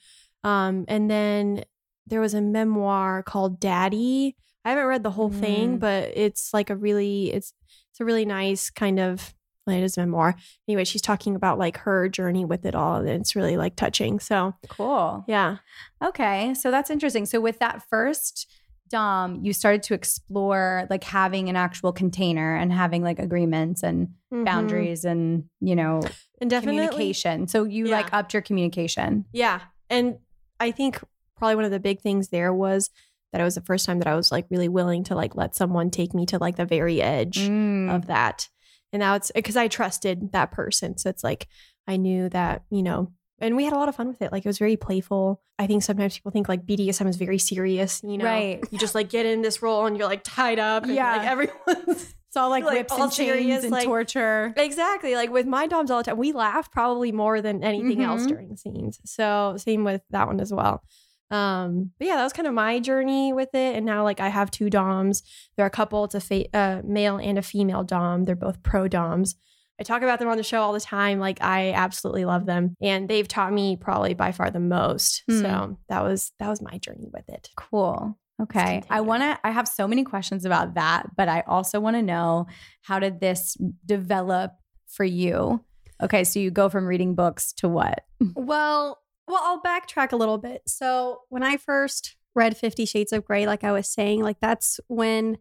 Um, 0.44 0.86
and 0.88 1.10
then 1.10 1.64
there 2.08 2.22
was 2.22 2.34
a 2.34 2.42
memoir 2.42 3.22
called 3.24 3.60
Daddy. 3.60 4.36
I 4.66 4.70
haven't 4.72 4.86
read 4.86 5.04
the 5.04 5.12
whole 5.12 5.30
thing, 5.30 5.78
Mm. 5.78 5.80
but 5.80 6.12
it's 6.16 6.54
like 6.54 6.70
a 6.70 6.76
really 6.76 7.32
it's 7.32 7.54
it's 7.92 8.00
a 8.00 8.06
really 8.06 8.26
nice 8.26 8.70
kind 8.70 9.00
of 9.00 9.34
well, 9.68 9.76
it 9.78 9.84
is 9.84 9.98
memoir. 9.98 10.36
Anyway, 10.68 10.84
she's 10.86 11.04
talking 11.04 11.36
about 11.36 11.60
like 11.60 11.78
her 11.78 12.10
journey 12.10 12.46
with 12.46 12.66
it 12.66 12.74
all, 12.74 12.96
and 12.96 13.10
it's 13.10 13.36
really 13.36 13.58
like 13.58 13.76
touching. 13.76 14.20
So 14.20 14.56
Cool. 14.70 15.24
yeah, 15.28 15.58
Okay. 16.02 16.54
So 16.56 16.72
that's 16.72 16.90
interesting. 16.90 17.26
So 17.28 17.40
with 17.40 17.60
that 17.60 17.84
first 17.88 18.48
Dom, 18.92 19.40
you 19.44 19.54
started 19.54 19.84
to 19.84 19.94
explore 19.94 20.86
like 20.90 21.04
having 21.04 21.50
an 21.50 21.56
actual 21.56 21.92
container 21.94 22.56
and 22.56 22.72
having 22.72 23.02
like 23.04 23.20
agreements 23.20 23.84
and 23.84 24.10
Mhm. 24.32 24.46
boundaries 24.46 25.06
and, 25.06 25.46
you 25.60 25.76
know, 25.76 26.02
and 26.40 26.50
definitely 26.50 26.88
communication. 26.88 27.48
So 27.48 27.64
you 27.64 27.88
Yeah. 27.88 27.98
like 27.98 28.14
upped 28.14 28.34
your 28.34 28.42
communication. 28.42 29.26
Yeah. 29.34 29.62
And 29.90 30.18
I 30.60 30.72
think 30.72 31.02
probably 31.38 31.56
one 31.56 31.66
of 31.66 31.72
the 31.72 31.80
big 31.80 32.02
things 32.02 32.30
there 32.30 32.54
was 32.54 32.90
that 33.32 33.42
it 33.42 33.44
was 33.46 33.56
the 33.56 33.62
first 33.62 33.86
time 33.86 34.00
that 34.00 34.08
I 34.08 34.16
was 34.16 34.32
like 34.32 34.46
really 34.50 34.68
willing 34.70 35.04
to 35.06 35.16
like 35.16 35.36
let 35.36 35.56
someone 35.56 35.90
take 35.90 36.14
me 36.14 36.26
to 36.28 36.38
like 36.38 36.58
the 36.58 36.66
very 36.66 37.02
edge 37.02 37.38
Mm. 37.40 37.90
of 37.96 38.08
that. 38.08 38.50
And 38.94 39.00
now 39.00 39.16
it's 39.16 39.32
because 39.34 39.56
I 39.56 39.70
trusted 39.70 40.34
that 40.34 40.52
person. 40.52 40.98
So 40.98 41.10
it's 41.10 41.24
like 41.24 41.48
I 41.88 41.96
knew 41.98 42.28
that, 42.30 42.64
you 42.70 42.84
know, 42.84 43.12
and 43.42 43.56
we 43.56 43.64
had 43.66 43.74
a 43.74 43.76
lot 43.78 43.90
of 43.90 43.96
fun 43.96 44.08
with 44.08 44.22
it. 44.22 44.32
Like 44.32 44.46
it 44.46 44.50
was 44.50 44.58
very 44.60 44.78
playful. 44.78 45.42
I 45.60 45.68
think 45.68 45.84
sometimes 45.84 46.16
people 46.16 46.32
think 46.32 46.48
like 46.48 46.66
BDSM 46.66 47.08
is 47.08 47.18
very 47.18 47.38
serious, 47.38 48.02
you 48.04 48.18
know. 48.18 48.26
Right. 48.26 48.64
You 48.72 48.78
just 48.78 48.96
like 48.96 49.10
get 49.10 49.26
in 49.26 49.42
this 49.42 49.62
role 49.62 49.86
and 49.86 49.98
you're 49.98 50.08
like 50.08 50.24
tied 50.24 50.60
up. 50.60 50.84
And, 50.84 50.94
Yeah. 50.96 51.18
like 51.18 51.28
everyone's 51.28 52.14
It's 52.32 52.38
all 52.38 52.50
like, 52.50 52.64
Like, 52.64 52.78
whips 52.78 52.94
all 52.94 53.04
and 53.04 53.12
chains 53.12 53.30
serious, 53.30 53.64
and 53.64 53.74
like- 53.74 53.84
torture. 53.84 54.54
Exactly. 54.56 55.16
Like 55.16 55.32
with 55.32 55.46
my 55.46 55.68
doms 55.68 55.92
all 55.92 55.98
the 55.98 56.06
time, 56.06 56.18
we 56.18 56.32
laugh 56.32 56.72
probably 56.72 57.12
more 57.12 57.42
than 57.42 57.62
anything 57.62 58.02
else 58.02 58.22
Mhm. 58.24 58.28
during 58.30 58.56
scenes. 58.56 59.02
So 59.04 59.56
same 59.58 59.84
with 59.84 60.02
that 60.12 60.28
one 60.28 60.40
as 60.40 60.54
well. 60.54 60.82
Um, 61.30 61.92
but 61.98 62.08
yeah, 62.08 62.16
that 62.16 62.24
was 62.24 62.34
kind 62.34 62.48
of 62.48 62.54
my 62.54 62.80
journey 62.80 63.34
with 63.34 63.54
it. 63.54 63.76
And 63.76 63.86
now 63.86 64.04
like 64.04 64.20
I 64.22 64.30
have 64.30 64.50
two 64.52 64.70
doms. 64.70 65.24
They're 65.58 65.66
a 65.66 65.70
couple. 65.70 66.06
It's 66.06 66.16
a 66.16 66.22
fa- 66.22 66.56
uh, 66.56 66.82
male 66.86 67.18
and 67.18 67.38
a 67.38 67.42
female 67.42 67.84
dom. 67.84 68.24
They're 68.26 68.36
both 68.36 68.64
pro 68.64 68.88
doms. 68.88 69.36
I 69.82 69.84
talk 69.84 70.04
about 70.04 70.20
them 70.20 70.28
on 70.28 70.38
the 70.38 70.44
show 70.44 70.62
all 70.62 70.74
the 70.74 70.80
time. 70.80 71.20
Like 71.20 71.42
I 71.42 71.72
absolutely 71.72 72.24
love 72.24 72.46
them, 72.46 72.76
and 72.82 73.10
they've 73.10 73.28
taught 73.28 73.52
me 73.52 73.76
probably 73.76 74.14
by 74.14 74.32
far 74.32 74.52
the 74.52 74.60
most. 74.60 75.24
Hmm. 75.28 75.42
So 75.42 75.78
that 75.90 76.04
was 76.04 76.32
that 76.38 76.50
was 76.50 76.62
my 76.62 76.78
journey 76.78 77.10
with 77.12 77.28
it. 77.28 77.50
Cool. 77.58 78.16
Okay. 78.40 78.84
I 78.90 79.02
want 79.02 79.24
to, 79.24 79.40
I 79.44 79.52
have 79.52 79.68
so 79.68 79.88
many 79.88 80.04
questions 80.04 80.46
about 80.46 80.74
that, 80.74 81.16
but 81.16 81.30
I 81.30 81.42
also 81.46 81.80
want 81.80 81.96
to 81.96 82.02
know 82.02 82.48
how 82.82 82.98
did 82.98 83.20
this 83.20 83.56
develop 83.86 84.54
for 84.88 85.04
you? 85.04 85.64
Okay. 86.02 86.24
So 86.24 86.40
you 86.40 86.50
go 86.50 86.70
from 86.70 86.86
reading 86.86 87.16
books 87.16 87.52
to 87.54 87.68
what? 87.68 88.06
Well, 88.36 89.00
well, 89.28 89.42
I'll 89.44 89.62
backtrack 89.62 90.12
a 90.12 90.16
little 90.16 90.38
bit. 90.38 90.62
So 90.68 91.22
when 91.30 91.42
I 91.42 91.58
first 91.58 92.18
read 92.36 92.56
Fifty 92.56 92.86
Shades 92.86 93.14
of 93.14 93.26
Grey, 93.26 93.48
like 93.48 93.64
I 93.64 93.72
was 93.72 93.88
saying, 93.88 94.22
like 94.22 94.40
that's 94.40 94.80
when 94.88 95.38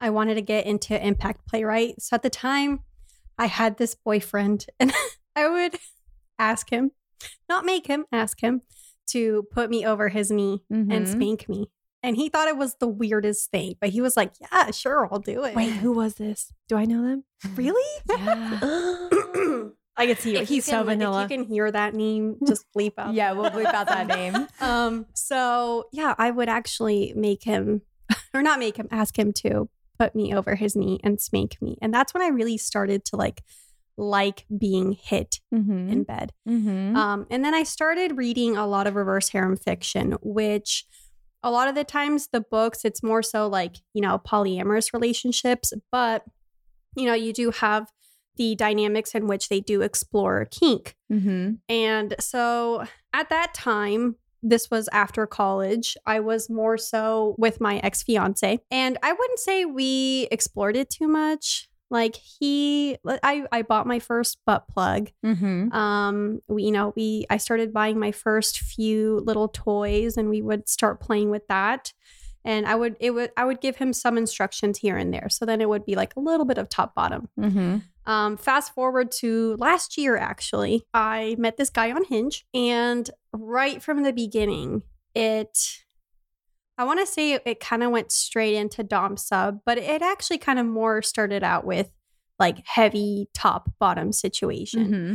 I 0.00 0.08
wanted 0.10 0.36
to 0.36 0.42
get 0.42 0.66
into 0.66 0.98
impact 1.06 1.46
play 1.48 1.64
right. 1.64 2.00
So 2.00 2.14
at 2.14 2.22
the 2.22 2.30
time, 2.30 2.80
I 3.38 3.46
had 3.46 3.76
this 3.78 3.94
boyfriend, 3.94 4.66
and 4.78 4.92
I 5.36 5.48
would 5.48 5.76
ask 6.38 6.70
him, 6.70 6.92
not 7.48 7.64
make 7.64 7.86
him, 7.86 8.04
ask 8.12 8.40
him 8.40 8.62
to 9.08 9.46
put 9.52 9.70
me 9.70 9.84
over 9.84 10.08
his 10.08 10.30
knee 10.30 10.62
and 10.70 10.90
Mhm. 10.90 11.06
spank 11.08 11.48
me. 11.48 11.66
And 12.02 12.16
he 12.16 12.28
thought 12.28 12.48
it 12.48 12.56
was 12.58 12.76
the 12.80 12.88
weirdest 12.88 13.50
thing, 13.50 13.76
but 13.80 13.90
he 13.90 14.00
was 14.02 14.14
like, 14.16 14.32
"Yeah, 14.40 14.70
sure, 14.72 15.08
I'll 15.10 15.20
do 15.20 15.42
it." 15.44 15.54
Wait, 15.54 15.72
who 15.72 15.92
was 15.92 16.14
this? 16.16 16.52
Do 16.68 16.76
I 16.76 16.84
know 16.84 17.02
them? 17.02 17.24
really? 17.56 18.02
Yeah. 18.10 18.58
I 19.96 20.06
can 20.06 20.16
see 20.16 20.32
you. 20.32 20.38
If 20.40 20.50
you 20.50 20.56
He's 20.56 20.64
so 20.66 20.82
vanilla. 20.82 21.24
If 21.24 21.30
you 21.30 21.36
can 21.38 21.46
hear 21.46 21.70
that 21.70 21.94
name, 21.94 22.36
just 22.46 22.66
bleep 22.76 22.94
out. 22.98 23.14
Yeah, 23.14 23.32
we'll 23.32 23.50
bleep 23.50 23.72
out 23.72 23.86
that 23.86 24.08
name. 24.08 24.48
Um, 24.60 25.06
so 25.14 25.84
yeah, 25.92 26.14
I 26.18 26.30
would 26.30 26.48
actually 26.48 27.12
make 27.16 27.44
him 27.44 27.82
or 28.34 28.42
not 28.42 28.58
make 28.58 28.76
him, 28.76 28.88
ask 28.90 29.16
him 29.18 29.32
to 29.44 29.68
put 29.98 30.14
me 30.14 30.34
over 30.34 30.54
his 30.54 30.74
knee 30.76 31.00
and 31.04 31.20
spank 31.20 31.56
me. 31.60 31.76
And 31.80 31.92
that's 31.92 32.12
when 32.14 32.22
I 32.22 32.28
really 32.28 32.58
started 32.58 33.04
to 33.06 33.16
like 33.16 33.42
like 33.96 34.44
being 34.58 34.92
hit 34.92 35.40
Mm-hmm. 35.54 35.88
in 35.88 36.02
bed. 36.02 36.32
Mm-hmm. 36.48 36.96
Um, 36.96 37.26
and 37.30 37.44
then 37.44 37.54
I 37.54 37.62
started 37.62 38.16
reading 38.16 38.56
a 38.56 38.66
lot 38.66 38.86
of 38.88 38.96
reverse 38.96 39.28
harem 39.28 39.56
fiction, 39.56 40.16
which 40.20 40.84
a 41.44 41.50
lot 41.50 41.68
of 41.68 41.74
the 41.76 41.84
times 41.84 42.28
the 42.32 42.40
books, 42.40 42.84
it's 42.84 43.02
more 43.02 43.22
so 43.22 43.46
like, 43.46 43.76
you 43.92 44.00
know, 44.02 44.18
polyamorous 44.18 44.92
relationships, 44.92 45.72
but 45.92 46.24
you 46.96 47.06
know, 47.06 47.14
you 47.14 47.32
do 47.32 47.50
have 47.50 47.90
the 48.36 48.56
dynamics 48.56 49.14
in 49.14 49.28
which 49.28 49.48
they 49.48 49.60
do 49.60 49.82
explore 49.82 50.46
kink. 50.50 50.96
mm-hmm. 51.12 51.52
And 51.68 52.16
so 52.18 52.84
at 53.12 53.28
that 53.30 53.54
time, 53.54 54.16
this 54.44 54.70
was 54.70 54.88
after 54.92 55.26
college. 55.26 55.96
I 56.06 56.20
was 56.20 56.48
more 56.48 56.78
so 56.78 57.34
with 57.38 57.60
my 57.60 57.78
ex 57.78 58.02
fiance, 58.02 58.60
and 58.70 58.98
I 59.02 59.12
wouldn't 59.12 59.38
say 59.40 59.64
we 59.64 60.28
explored 60.30 60.76
it 60.76 60.90
too 60.90 61.08
much. 61.08 61.68
Like 61.90 62.16
he, 62.16 62.96
I, 63.06 63.44
I 63.52 63.62
bought 63.62 63.86
my 63.86 63.98
first 63.98 64.38
butt 64.46 64.66
plug. 64.68 65.10
Mm-hmm. 65.24 65.72
Um, 65.72 66.40
we, 66.48 66.64
you 66.64 66.72
know, 66.72 66.92
we, 66.96 67.26
I 67.30 67.36
started 67.36 67.72
buying 67.72 67.98
my 67.98 68.10
first 68.10 68.58
few 68.58 69.20
little 69.24 69.48
toys, 69.48 70.16
and 70.16 70.28
we 70.28 70.42
would 70.42 70.68
start 70.68 71.00
playing 71.00 71.30
with 71.30 71.46
that. 71.48 71.92
And 72.44 72.66
I 72.66 72.74
would, 72.74 72.96
it 73.00 73.12
would, 73.12 73.30
I 73.36 73.44
would 73.44 73.60
give 73.60 73.76
him 73.76 73.92
some 73.92 74.18
instructions 74.18 74.78
here 74.78 74.96
and 74.96 75.12
there. 75.12 75.28
So 75.30 75.46
then 75.46 75.60
it 75.60 75.68
would 75.68 75.86
be 75.86 75.94
like 75.94 76.14
a 76.16 76.20
little 76.20 76.44
bit 76.44 76.58
of 76.58 76.68
top 76.68 76.94
bottom. 76.94 77.28
Mm-hmm. 77.38 77.78
Um, 78.06 78.36
fast 78.36 78.74
forward 78.74 79.10
to 79.12 79.56
last 79.58 79.96
year, 79.96 80.16
actually, 80.16 80.84
I 80.92 81.36
met 81.38 81.56
this 81.56 81.70
guy 81.70 81.90
on 81.90 82.04
Hinge, 82.04 82.44
and 82.52 83.08
right 83.32 83.82
from 83.82 84.02
the 84.02 84.12
beginning, 84.12 84.82
it, 85.14 85.58
I 86.76 86.84
want 86.84 87.00
to 87.00 87.06
say 87.06 87.32
it, 87.32 87.42
it 87.46 87.60
kind 87.60 87.82
of 87.82 87.90
went 87.90 88.12
straight 88.12 88.56
into 88.56 88.82
Dom 88.82 89.16
sub, 89.16 89.60
but 89.64 89.78
it 89.78 90.02
actually 90.02 90.38
kind 90.38 90.58
of 90.58 90.66
more 90.66 91.00
started 91.00 91.42
out 91.42 91.64
with 91.64 91.90
like 92.38 92.58
heavy 92.66 93.28
top 93.32 93.72
bottom 93.78 94.12
situation. 94.12 94.86
Mm-hmm. 94.86 95.14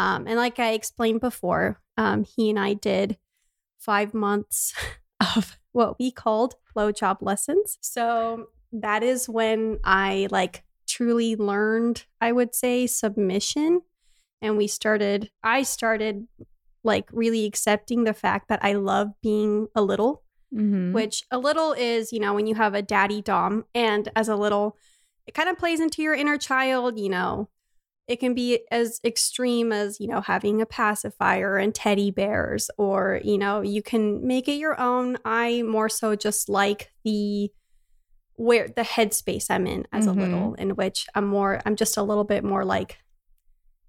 Um, 0.00 0.26
and 0.26 0.36
like 0.36 0.58
I 0.58 0.72
explained 0.72 1.20
before, 1.20 1.80
um, 1.98 2.24
he 2.24 2.48
and 2.48 2.58
I 2.58 2.74
did 2.74 3.18
five 3.78 4.14
months 4.14 4.72
of 5.36 5.58
what 5.72 5.98
we 5.98 6.10
called 6.10 6.54
blowjob 6.76 7.18
lessons. 7.20 7.78
So 7.80 8.48
that 8.72 9.02
is 9.02 9.28
when 9.28 9.78
I 9.84 10.28
like 10.30 10.64
truly 10.86 11.36
learned, 11.36 12.04
I 12.20 12.32
would 12.32 12.54
say, 12.54 12.86
submission. 12.86 13.82
And 14.42 14.56
we 14.56 14.66
started, 14.66 15.30
I 15.42 15.62
started 15.62 16.26
like 16.82 17.08
really 17.12 17.44
accepting 17.44 18.04
the 18.04 18.14
fact 18.14 18.48
that 18.48 18.64
I 18.64 18.72
love 18.72 19.08
being 19.22 19.68
a 19.74 19.82
little, 19.82 20.22
Mhm. 20.52 20.92
which 20.92 21.24
a 21.30 21.38
little 21.38 21.72
is, 21.72 22.12
you 22.12 22.18
know, 22.20 22.34
when 22.34 22.46
you 22.46 22.54
have 22.54 22.74
a 22.74 22.82
daddy 22.82 23.20
dom 23.22 23.64
and 23.74 24.10
as 24.16 24.28
a 24.28 24.36
little 24.36 24.76
it 25.26 25.34
kind 25.34 25.48
of 25.48 25.58
plays 25.58 25.78
into 25.78 26.02
your 26.02 26.14
inner 26.14 26.38
child, 26.38 26.98
you 26.98 27.08
know. 27.08 27.48
It 28.10 28.18
can 28.18 28.34
be 28.34 28.66
as 28.72 28.98
extreme 29.04 29.70
as, 29.70 30.00
you 30.00 30.08
know, 30.08 30.20
having 30.20 30.60
a 30.60 30.66
pacifier 30.66 31.56
and 31.58 31.72
teddy 31.72 32.10
bears 32.10 32.68
or, 32.76 33.20
you 33.22 33.38
know, 33.38 33.60
you 33.60 33.82
can 33.82 34.26
make 34.26 34.48
it 34.48 34.54
your 34.54 34.78
own. 34.80 35.16
I 35.24 35.62
more 35.62 35.88
so 35.88 36.16
just 36.16 36.48
like 36.48 36.90
the 37.04 37.52
where 38.34 38.66
the 38.66 38.82
headspace 38.82 39.46
I'm 39.48 39.64
in 39.68 39.86
as 39.92 40.06
Mhm. 40.06 40.16
a 40.16 40.20
little, 40.20 40.54
in 40.54 40.70
which 40.70 41.06
I'm 41.14 41.28
more, 41.28 41.60
I'm 41.64 41.76
just 41.76 41.96
a 41.96 42.02
little 42.02 42.24
bit 42.24 42.42
more 42.42 42.64
like, 42.64 42.98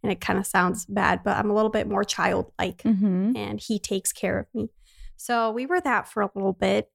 and 0.03 0.11
it 0.11 0.21
kind 0.21 0.37
of 0.37 0.45
sounds 0.45 0.85
bad, 0.85 1.23
but 1.23 1.37
I'm 1.37 1.49
a 1.49 1.55
little 1.55 1.71
bit 1.71 1.87
more 1.87 2.03
childlike 2.03 2.83
Mhm. 2.83 3.35
and 3.35 3.59
he 3.59 3.79
takes 3.79 4.13
care 4.13 4.37
of 4.37 4.45
me. 4.53 4.69
So 5.17 5.49
we 5.49 5.65
were 5.65 5.81
that 5.81 6.07
for 6.07 6.21
a 6.21 6.29
little 6.35 6.53
bit. 6.53 6.91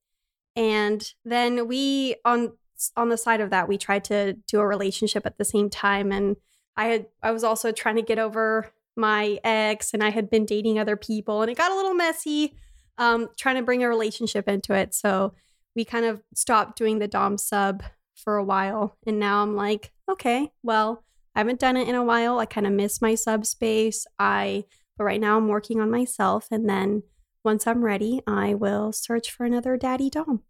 And 0.55 1.13
then 1.25 1.67
we 1.67 2.15
on 2.25 2.53
on 2.97 3.09
the 3.09 3.17
side 3.17 3.41
of 3.41 3.51
that, 3.51 3.67
we 3.67 3.79
tried 3.79 4.05
to 4.05 4.35
do 4.35 4.61
a 4.61 4.67
relationship 4.67 5.27
at 5.27 5.39
the 5.39 5.45
same 5.45 5.71
time. 5.71 6.13
And 6.13 6.37
I 6.77 6.87
had 6.87 7.07
I 7.23 7.31
was 7.31 7.45
also 7.45 7.73
trying 7.73 7.97
to 7.97 8.03
get 8.03 8.19
over 8.19 8.73
my 8.97 9.39
ex 9.45 9.93
and 9.93 10.03
I 10.03 10.11
had 10.11 10.31
been 10.31 10.47
dating 10.47 10.79
other 10.79 10.97
people 10.97 11.43
and 11.43 11.51
it 11.51 11.57
got 11.57 11.73
a 11.73 11.77
little 11.77 11.95
messy, 11.95 12.57
um, 12.99 13.29
trying 13.37 13.57
to 13.57 13.63
bring 13.63 13.83
a 13.83 13.89
relationship 13.89 14.49
into 14.49 14.75
it. 14.75 14.95
So 14.95 15.35
we 15.75 15.85
kind 15.85 16.07
of 16.07 16.23
stopped 16.35 16.79
doing 16.79 16.99
the 16.99 17.09
Dom 17.09 17.37
sub 17.39 17.83
for 18.15 18.37
a 18.37 18.45
while. 18.45 18.97
And 19.07 19.19
now 19.19 19.43
I'm 19.43 19.55
like, 19.55 19.93
okay, 20.11 20.51
well, 20.63 21.05
I 21.35 21.41
haven't 21.41 21.61
done 21.61 21.77
it 21.77 21.89
in 21.89 21.95
a 21.95 22.05
while. 22.05 22.39
I 22.39 22.47
kind 22.47 22.67
of 22.67 22.73
miss 22.73 23.03
my 23.03 23.15
sub 23.15 23.45
space. 23.45 24.07
I 24.19 24.65
but 24.97 25.05
right 25.05 25.21
now 25.21 25.37
I'm 25.37 25.49
working 25.49 25.81
on 25.81 25.91
myself 25.91 26.49
and 26.51 26.69
then 26.69 27.03
once 27.45 27.67
I'm 27.67 27.85
ready, 27.85 28.23
I 28.27 28.55
will 28.55 28.93
search 28.93 29.31
for 29.31 29.45
another 29.45 29.77
daddy 29.77 30.11
dom. 30.11 30.43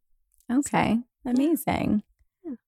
Okay. 0.50 1.00
Amazing. 1.26 2.04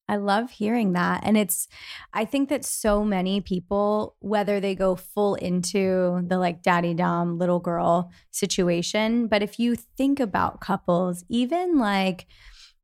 I 0.09 0.17
love 0.17 0.51
hearing 0.51 0.93
that. 0.95 1.21
And 1.23 1.37
it's, 1.37 1.69
I 2.15 2.25
think 2.25 2.49
that 2.49 2.65
so 2.65 3.05
many 3.05 3.41
people, 3.41 4.17
whether 4.21 4.59
they 4.59 4.75
go 4.75 4.97
full 4.97 5.35
into 5.35 6.23
the 6.27 6.39
like 6.39 6.63
daddy 6.63 6.95
dom 6.95 7.39
little 7.39 7.61
girl 7.61 8.11
situation, 8.31 9.27
but 9.29 9.43
if 9.43 9.59
you 9.59 9.77
think 9.77 10.19
about 10.19 10.61
couples, 10.61 11.25
even 11.29 11.79
like, 11.79 12.27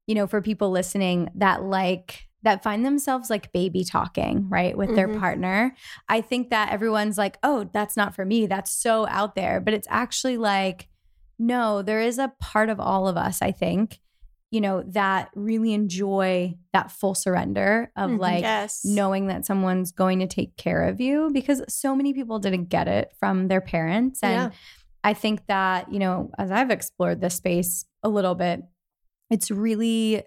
you 0.06 0.14
know, 0.14 0.26
for 0.26 0.42
people 0.42 0.70
listening 0.70 1.30
that 1.36 1.62
like, 1.62 2.28
that 2.42 2.62
find 2.62 2.84
themselves 2.84 3.30
like 3.30 3.52
baby 3.52 3.84
talking, 3.84 4.46
right, 4.50 4.76
with 4.76 4.94
their 4.94 5.08
Mhm. 5.08 5.18
partner. 5.18 5.74
I 6.10 6.20
think 6.20 6.50
that 6.50 6.70
everyone's 6.70 7.16
like, 7.16 7.38
oh, 7.42 7.70
that's 7.72 7.96
not 7.96 8.14
for 8.14 8.26
me. 8.26 8.46
That's 8.46 8.70
so 8.70 9.06
out 9.08 9.34
there. 9.34 9.62
But 9.62 9.72
it's 9.72 9.88
actually 9.90 10.36
like, 10.36 10.90
no, 11.38 11.80
there 11.80 12.02
is 12.02 12.18
a 12.18 12.34
part 12.40 12.68
of 12.68 12.78
all 12.78 13.08
of 13.08 13.16
us, 13.16 13.40
I 13.40 13.50
think, 13.50 13.98
you 14.54 14.60
know, 14.60 14.84
that 14.86 15.30
really 15.34 15.74
enjoy 15.74 16.54
that 16.72 16.92
full 16.92 17.14
surrender 17.14 17.90
of 17.96 18.12
Mhm. 18.12 18.18
like 18.20 18.42
yes. 18.42 18.84
knowing 18.84 19.26
that 19.26 19.44
someone's 19.44 19.90
going 19.90 20.20
to 20.20 20.28
take 20.28 20.56
care 20.56 20.84
of 20.88 21.00
you 21.00 21.28
because 21.32 21.60
so 21.68 21.96
many 21.96 22.14
people 22.14 22.38
didn't 22.38 22.68
get 22.68 22.86
it 22.86 23.10
from 23.18 23.48
their 23.48 23.60
parents. 23.60 24.22
And 24.22 24.52
Yeah. 24.52 24.58
I 25.02 25.12
think 25.12 25.46
that, 25.48 25.92
you 25.92 25.98
know, 25.98 26.30
as 26.38 26.50
I've 26.52 26.70
explored 26.70 27.20
this 27.20 27.34
space 27.34 27.84
a 28.04 28.08
little 28.08 28.34
bit, 28.36 28.60
it's 29.28 29.50
really 29.50 30.22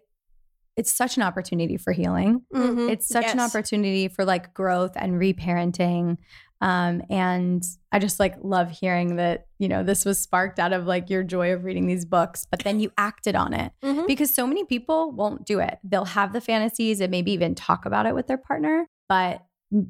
it's 0.75 0.91
such 0.91 1.17
an 1.17 1.23
opportunity 1.23 1.75
for 1.75 1.91
healing. 1.91 2.41
Mhm. 2.53 2.91
It's 2.91 3.07
such 3.07 3.25
an 3.33 3.39
opportunity 3.39 4.07
for 4.09 4.23
like 4.25 4.53
growth 4.53 4.91
and 4.95 5.13
reparenting. 5.13 6.17
Um, 6.59 7.03
and 7.09 7.63
I 7.91 7.99
just 7.99 8.19
like 8.19 8.35
love 8.41 8.71
hearing 8.71 9.17
that, 9.17 9.45
you 9.59 9.67
know, 9.67 9.83
this 9.83 10.05
was 10.05 10.19
sparked 10.19 10.57
out 10.59 10.73
of 10.73 10.85
like 10.87 11.09
your 11.09 11.23
joy 11.23 11.53
of 11.53 11.63
reading 11.63 11.85
these 11.87 12.03
books, 12.05 12.47
but 12.49 12.59
then 12.63 12.79
you 12.79 12.91
acted 12.97 13.35
on 13.35 13.53
it 13.53 13.73
Mhm. 13.83 14.07
because 14.07 14.31
so 14.33 14.47
many 14.47 14.65
people 14.65 15.11
won't 15.11 15.45
do 15.45 15.59
it. 15.59 15.77
They'll 15.83 16.05
have 16.05 16.33
the 16.33 16.41
fantasies 16.41 16.99
and 16.99 17.11
maybe 17.11 17.31
even 17.31 17.53
talk 17.53 17.85
about 17.85 18.05
it 18.07 18.15
with 18.15 18.25
their 18.27 18.37
partner, 18.39 18.87
but 19.07 19.43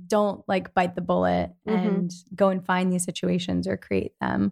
don't 0.07 0.43
like 0.47 0.73
bite 0.73 0.95
the 0.95 1.01
bullet 1.01 1.53
Mhm. 1.67 1.87
and 1.87 2.13
go 2.35 2.49
and 2.49 2.65
find 2.65 2.91
these 2.91 3.05
situations 3.05 3.67
or 3.67 3.77
create 3.77 4.13
them 4.19 4.51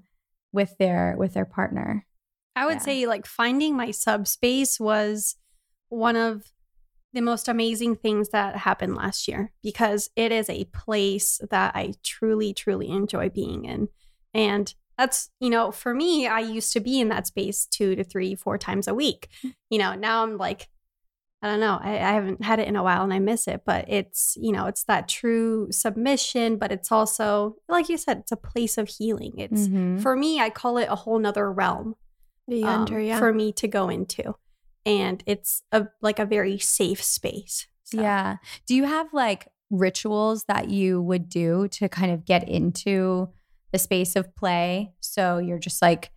with 0.54 0.78
their 0.78 1.16
with 1.18 1.34
their 1.34 1.46
partner. 1.46 2.06
I 2.56 2.66
would 2.66 2.76
Yeah. 2.76 2.80
say 2.82 3.06
like 3.08 3.26
finding 3.26 3.76
my 3.76 3.92
subspace 3.92 4.80
was 4.80 5.36
one 5.90 6.16
of 6.16 6.54
the 7.16 7.22
most 7.22 7.48
amazing 7.48 7.96
things 7.96 8.30
that 8.30 8.56
happened 8.58 8.94
last 8.96 9.28
year 9.28 9.52
because 9.64 10.10
it 10.16 10.32
is 10.32 10.50
a 10.50 10.66
place 10.66 11.40
that 11.50 11.76
I 11.76 11.94
truly, 12.04 12.54
truly 12.54 12.90
enjoy 12.90 13.30
being 13.30 13.66
in. 13.66 13.88
And 14.34 14.72
that's, 14.98 15.30
you 15.40 15.50
know, 15.50 15.72
for 15.72 15.94
me, 15.94 16.28
I 16.28 16.40
used 16.42 16.72
to 16.74 16.80
be 16.80 17.00
in 17.00 17.10
that 17.10 17.26
space 17.28 17.66
two 17.66 17.96
to 17.96 18.04
three, 18.04 18.36
four 18.36 18.58
times 18.58 18.88
a 18.88 18.94
week. 18.94 19.30
You 19.70 19.80
know, 19.80 19.96
now 19.96 20.24
I'm 20.24 20.38
like, 20.38 20.68
I 21.42 21.48
don't 21.48 21.60
know, 21.60 21.78
I, 21.82 21.94
I 21.96 22.14
haven't 22.14 22.44
had 22.44 22.60
it 22.60 22.68
in 22.68 22.76
a 22.76 22.84
while 22.84 23.04
and 23.04 23.14
I 23.14 23.20
miss 23.20 23.48
it, 23.48 23.62
but 23.66 23.86
it's, 23.88 24.38
you 24.40 24.52
know, 24.52 24.66
it's 24.68 24.84
that 24.86 25.08
true 25.08 25.68
submission, 25.72 26.58
but 26.58 26.72
it's 26.72 26.92
also, 26.92 27.56
like 27.70 27.88
you 27.90 27.98
said, 27.98 28.20
it's 28.20 28.32
a 28.32 28.38
place 28.38 28.78
of 28.78 28.88
healing. 28.90 29.34
It's, 29.38 29.68
Mhm. 29.68 30.02
for 30.02 30.16
me, 30.16 30.40
I 30.40 30.50
call 30.50 30.78
it 30.78 30.88
a 30.90 30.96
whole 30.96 31.20
nother 31.20 31.52
realm 31.52 31.96
um, 32.52 32.64
enter, 32.64 33.00
yeah. 33.00 33.20
for 33.20 33.32
me 33.34 33.52
to 33.54 33.68
go 33.68 33.90
into. 33.90 34.36
And 34.86 35.24
it's 35.26 35.64
a 35.72 35.88
like 36.02 36.20
a 36.20 36.26
very 36.26 36.60
safe 36.60 37.02
space. 37.02 37.68
So, 37.84 38.02
Yeah. 38.02 38.38
Do 38.68 38.76
you 38.76 38.86
have 38.86 39.14
like 39.14 39.48
rituals 39.72 40.46
that 40.46 40.70
you 40.70 41.02
would 41.02 41.30
do 41.30 41.68
to 41.70 41.90
kind 41.90 42.12
of 42.12 42.26
get 42.26 42.48
into 42.48 43.30
the 43.72 43.80
space 43.80 44.16
of 44.16 44.36
play? 44.36 44.94
So 45.00 45.38
you're 45.38 45.60
just 45.60 45.82
like 45.82 46.12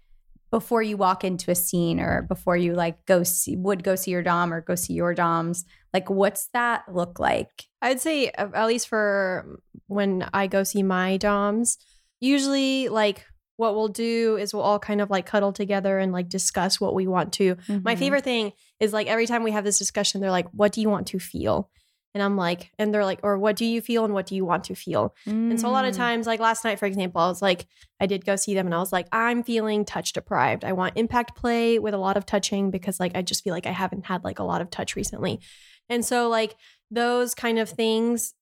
before 0.50 0.82
you 0.82 0.96
walk 0.96 1.24
into 1.24 1.50
a 1.50 1.54
scene 1.54 2.00
or 2.00 2.22
before 2.22 2.56
you 2.56 2.74
like 2.74 3.04
go 3.04 3.22
see 3.22 3.56
would 3.56 3.84
go 3.84 3.94
see 3.94 4.10
your 4.10 4.22
dom 4.22 4.52
or 4.52 4.60
go 4.60 4.74
see 4.74 4.94
your 4.94 5.14
doms, 5.14 5.64
like 5.92 6.08
what's 6.08 6.48
that 6.54 6.84
look 6.92 7.18
like? 7.18 7.64
I'd 7.82 8.00
say 8.00 8.30
uh, 8.30 8.48
at 8.54 8.66
least 8.66 8.88
for 8.88 9.60
when 9.86 10.28
I 10.32 10.46
go 10.46 10.62
see 10.62 10.82
my 10.82 11.16
doms, 11.16 11.78
usually 12.20 12.88
like 12.88 13.26
what 13.58 13.74
we'll 13.74 13.88
do 13.88 14.36
is 14.36 14.54
we'll 14.54 14.62
all 14.62 14.78
kind 14.78 15.00
of 15.00 15.10
like 15.10 15.26
cuddle 15.26 15.52
together 15.52 15.98
and 15.98 16.12
like 16.12 16.28
discuss 16.28 16.80
what 16.80 16.94
we 16.94 17.06
want 17.06 17.32
to. 17.34 17.56
My 17.68 17.94
Mhm. 17.94 17.98
favorite 17.98 18.24
thing 18.24 18.52
is 18.80 18.92
like 18.92 19.08
every 19.08 19.26
time 19.26 19.42
we 19.42 19.50
have 19.50 19.64
this 19.64 19.78
discussion, 19.78 20.20
they're 20.20 20.30
like, 20.30 20.48
"What 20.52 20.72
do 20.72 20.80
you 20.80 20.88
want 20.88 21.08
to 21.08 21.18
feel?" 21.18 21.68
And 22.14 22.22
I'm 22.22 22.36
like, 22.36 22.70
and 22.78 22.94
they're 22.94 23.04
like, 23.04 23.20
"Or 23.22 23.36
what 23.36 23.56
do 23.56 23.64
you 23.66 23.80
feel 23.80 24.04
and 24.04 24.14
what 24.14 24.26
do 24.26 24.34
you 24.36 24.44
want 24.44 24.64
to 24.64 24.74
feel?" 24.76 25.14
And 25.26 25.60
so 25.60 25.68
a 25.68 25.70
lot 25.70 25.84
of 25.84 25.92
Mm. 25.92 25.96
times, 25.98 26.26
like 26.26 26.40
last 26.40 26.64
night, 26.64 26.78
for 26.78 26.86
example, 26.86 27.20
I 27.20 27.26
was 27.28 27.42
like, 27.42 27.66
I 28.00 28.06
did 28.06 28.24
go 28.24 28.36
see 28.36 28.54
them 28.54 28.66
and 28.66 28.74
I 28.74 28.78
was 28.78 28.92
like, 28.92 29.08
I'm 29.12 29.42
feeling 29.42 29.84
touch 29.84 30.12
deprived. 30.12 30.64
I 30.64 30.72
want 30.72 30.96
impact 30.96 31.36
play 31.36 31.78
with 31.80 31.94
a 31.94 31.98
lot 31.98 32.16
of 32.16 32.24
touching 32.26 32.70
because 32.70 32.98
like 33.00 33.16
I 33.16 33.22
just 33.22 33.42
feel 33.44 33.52
like 33.52 33.66
I 33.66 33.72
haven't 33.72 34.06
had 34.06 34.22
like 34.24 34.38
a 34.38 34.44
lot 34.44 34.60
of 34.62 34.70
touch 34.70 34.94
recently. 34.96 35.40
And 35.88 36.04
so 36.04 36.28
like 36.28 36.54
those 36.90 37.34
kind 37.34 37.58
of 37.58 37.68
things 37.68 38.34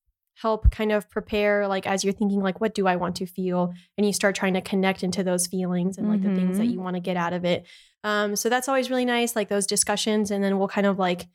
help 0.43 0.71
kind 0.71 0.93
of 0.93 1.09
prepare 1.09 1.67
like 1.67 1.87
as 1.87 2.05
you're 2.05 2.13
thinking 2.13 2.41
like 2.41 2.61
what 2.61 2.75
do 2.75 2.87
I 2.87 2.97
want 2.97 3.17
to 3.17 3.27
feel 3.27 3.73
and 3.97 4.07
you 4.07 4.13
start 4.13 4.35
trying 4.35 4.55
to 4.55 4.61
connect 4.61 5.03
into 5.03 5.25
those 5.25 5.47
feelings 5.47 5.97
and 5.99 6.09
like 6.11 6.23
the 6.23 6.35
things 6.35 6.59
that 6.59 6.67
you 6.67 6.79
want 6.81 6.95
to 6.95 7.01
get 7.01 7.17
out 7.17 7.33
of 7.33 7.45
it. 7.45 7.67
Um 8.05 8.37
so 8.37 8.49
that's 8.49 8.69
always 8.69 8.91
really 8.91 9.07
nice 9.07 9.35
like 9.35 9.49
those 9.49 9.67
discussions 9.67 10.31
and 10.31 10.45
then 10.45 10.59
we'll 10.59 10.69
kind 10.69 10.87
of 10.87 10.99
like 10.99 11.27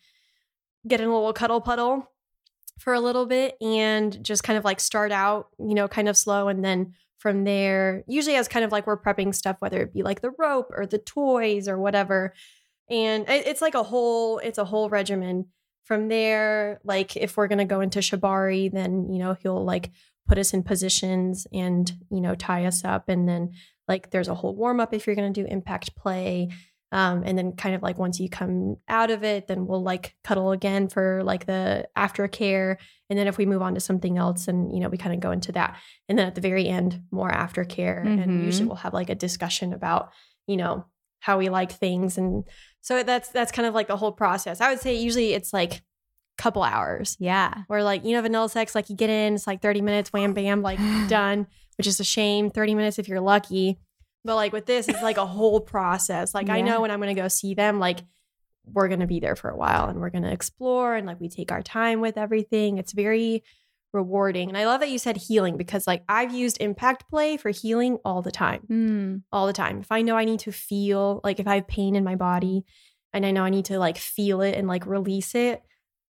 get 0.87 1.01
in 1.01 1.07
a 1.07 1.13
little 1.13 1.33
cuddle 1.33 1.61
puddle 1.61 2.07
for 2.79 2.93
a 2.93 2.99
little 2.99 3.25
bit 3.25 3.55
and 3.61 4.23
just 4.23 4.43
kind 4.43 4.57
of 4.57 4.65
like 4.65 4.79
start 4.79 5.11
out, 5.11 5.47
you 5.59 5.73
know, 5.75 5.87
kind 5.87 6.07
of 6.09 6.17
slow. 6.17 6.47
And 6.47 6.63
then 6.63 6.93
from 7.19 7.43
there, 7.43 8.03
usually 8.07 8.35
as 8.35 8.47
kind 8.47 8.65
of 8.65 8.71
like 8.71 8.87
we're 8.87 8.97
prepping 9.01 9.33
stuff, 9.35 9.57
whether 9.59 9.81
it 9.81 9.93
be 9.93 10.01
like 10.01 10.21
the 10.21 10.31
rope 10.39 10.71
or 10.75 10.85
the 10.87 10.97
toys 10.97 11.67
or 11.67 11.77
whatever. 11.77 12.33
And 12.89 13.29
it- 13.29 13.45
it's 13.47 13.61
like 13.61 13.75
a 13.75 13.83
whole, 13.83 14.39
it's 14.39 14.57
a 14.57 14.65
whole 14.65 14.89
regimen. 14.89 15.47
From 15.83 16.07
there, 16.07 16.79
like 16.83 17.17
if 17.17 17.35
we're 17.37 17.47
going 17.47 17.59
to 17.59 17.65
go 17.65 17.81
into 17.81 17.99
Shibari, 17.99 18.71
then, 18.71 19.11
you 19.11 19.19
know, 19.19 19.33
he'll 19.41 19.63
like 19.65 19.91
put 20.27 20.37
us 20.37 20.53
in 20.53 20.63
positions 20.63 21.47
and, 21.51 21.91
you 22.09 22.21
know, 22.21 22.35
tie 22.35 22.65
us 22.65 22.85
up. 22.85 23.09
And 23.09 23.27
then 23.27 23.51
like 23.87 24.11
there's 24.11 24.27
a 24.29 24.35
whole 24.35 24.55
warm 24.55 24.79
up 24.79 24.93
if 24.93 25.05
you're 25.05 25.15
going 25.15 25.33
to 25.33 25.41
do 25.41 25.47
impact 25.47 25.95
play. 25.95 26.49
Um, 26.93 27.23
and 27.25 27.37
then 27.37 27.53
kind 27.53 27.73
of 27.73 27.81
like 27.81 27.97
once 27.97 28.19
you 28.19 28.29
come 28.29 28.75
out 28.89 29.11
of 29.11 29.23
it, 29.23 29.47
then 29.47 29.65
we'll 29.65 29.81
like 29.81 30.15
cuddle 30.25 30.51
again 30.51 30.89
for 30.89 31.23
like 31.23 31.45
the 31.45 31.87
aftercare. 31.97 32.75
And 33.09 33.17
then 33.17 33.27
if 33.27 33.37
we 33.37 33.45
move 33.45 33.61
on 33.61 33.75
to 33.75 33.79
something 33.79 34.17
else 34.17 34.47
and, 34.49 34.73
you 34.73 34.79
know, 34.81 34.89
we 34.89 34.97
kind 34.97 35.13
of 35.15 35.21
go 35.21 35.31
into 35.31 35.53
that. 35.53 35.77
And 36.09 36.17
then 36.19 36.27
at 36.27 36.35
the 36.35 36.41
very 36.41 36.67
end, 36.67 37.01
more 37.09 37.31
aftercare. 37.31 38.05
And 38.05 38.41
Mhm. 38.41 38.45
usually 38.45 38.67
we'll 38.67 38.75
have 38.77 38.93
like 38.93 39.09
a 39.09 39.15
discussion 39.15 39.71
about, 39.73 40.11
you 40.47 40.57
know, 40.57 40.85
how 41.21 41.37
we 41.37 41.47
like 41.49 41.71
things. 41.71 42.17
And 42.17 42.43
so 42.81 43.01
that's 43.03 43.29
that's 43.29 43.51
kind 43.53 43.65
of 43.67 43.73
like 43.73 43.87
the 43.87 43.95
whole 43.95 44.11
process. 44.11 44.59
I 44.59 44.69
would 44.69 44.81
say 44.81 44.95
usually 44.95 45.33
it's 45.33 45.53
like 45.53 45.75
a 45.75 45.81
couple 46.37 46.63
hours 46.63 47.15
Yeah. 47.19 47.63
where 47.67 47.83
like 47.83 48.03
you 48.03 48.11
know 48.13 48.21
vanilla 48.21 48.49
sex 48.49 48.75
like 48.75 48.89
you 48.89 48.95
get 48.97 49.09
in 49.09 49.35
it's 49.35 49.47
like 49.47 49.61
30 49.61 49.81
minutes 49.81 50.11
wham 50.11 50.33
bam 50.33 50.61
like 50.61 50.79
done 51.07 51.45
which 51.77 51.85
is 51.87 51.99
a 51.99 52.03
shame 52.03 52.49
30 52.49 52.73
minutes 52.75 52.97
if 52.99 53.07
you're 53.07 53.19
lucky 53.21 53.77
but 54.25 54.35
like 54.35 54.51
with 54.51 54.65
this 54.65 54.87
it's 54.89 55.03
like 55.03 55.17
a 55.17 55.25
whole 55.25 55.59
process 55.59 56.33
like 56.33 56.49
i 56.49 56.61
know 56.61 56.81
when 56.81 56.89
i'm 56.89 56.99
gonna 56.99 57.13
go 57.13 57.27
see 57.27 57.53
them 57.53 57.79
like 57.79 57.99
we're 58.65 58.87
gonna 58.87 59.05
be 59.07 59.19
there 59.19 59.35
for 59.35 59.49
a 59.49 59.55
while 59.57 59.87
and 59.89 59.99
we're 59.99 60.09
gonna 60.09 60.31
explore 60.31 60.95
and 60.95 61.05
like 61.05 61.19
we 61.19 61.29
take 61.29 61.51
our 61.51 61.61
time 61.61 62.01
with 62.01 62.17
everything 62.17 62.77
it's 62.79 62.93
very 62.93 63.43
rewarding. 63.93 64.49
And 64.49 64.57
I 64.57 64.65
love 64.65 64.79
that 64.81 64.89
you 64.89 64.97
said 64.97 65.17
healing 65.17 65.57
because 65.57 65.85
like 65.87 66.03
I've 66.07 66.33
used 66.33 66.61
impact 66.61 67.09
play 67.09 67.37
for 67.37 67.49
healing 67.49 67.97
all 68.05 68.21
the 68.21 68.31
time. 68.31 68.61
Mm. 68.69 69.21
All 69.31 69.47
the 69.47 69.53
time. 69.53 69.79
If 69.81 69.91
I 69.91 70.01
know 70.01 70.15
I 70.17 70.25
need 70.25 70.39
to 70.41 70.51
feel 70.51 71.21
like 71.23 71.39
if 71.39 71.47
I 71.47 71.55
have 71.55 71.67
pain 71.67 71.95
in 71.95 72.03
my 72.03 72.15
body 72.15 72.63
and 73.13 73.25
I 73.25 73.31
know 73.31 73.43
I 73.43 73.49
need 73.49 73.65
to 73.65 73.79
like 73.79 73.97
feel 73.97 74.41
it 74.41 74.55
and 74.55 74.67
like 74.67 74.85
release 74.85 75.35
it, 75.35 75.61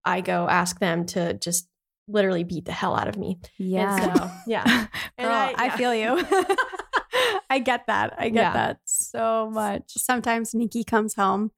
I 0.04 0.20
go 0.20 0.48
ask 0.48 0.78
them 0.80 1.06
to 1.06 1.34
just 1.34 1.68
literally 2.08 2.42
beat 2.44 2.64
the 2.64 2.72
hell 2.72 2.96
out 2.96 3.08
of 3.08 3.16
me. 3.18 3.38
Yeah. 3.58 3.96
And 4.10 4.18
so, 4.18 4.30
yeah. 4.46 4.64
And 5.18 5.26
Girl, 5.28 5.34
I, 5.56 5.64
yeah. 5.66 5.76
feel 5.76 5.94
you. 5.94 6.26
I 7.50 7.58
get 7.58 7.86
that. 7.86 8.14
I 8.18 8.28
get 8.28 8.34
Yeah. 8.34 8.52
that 8.52 8.80
so 8.84 9.50
much. 9.50 9.92
Sometimes 9.96 10.52
Niki 10.52 10.86
comes 10.86 11.14
home 11.14 11.50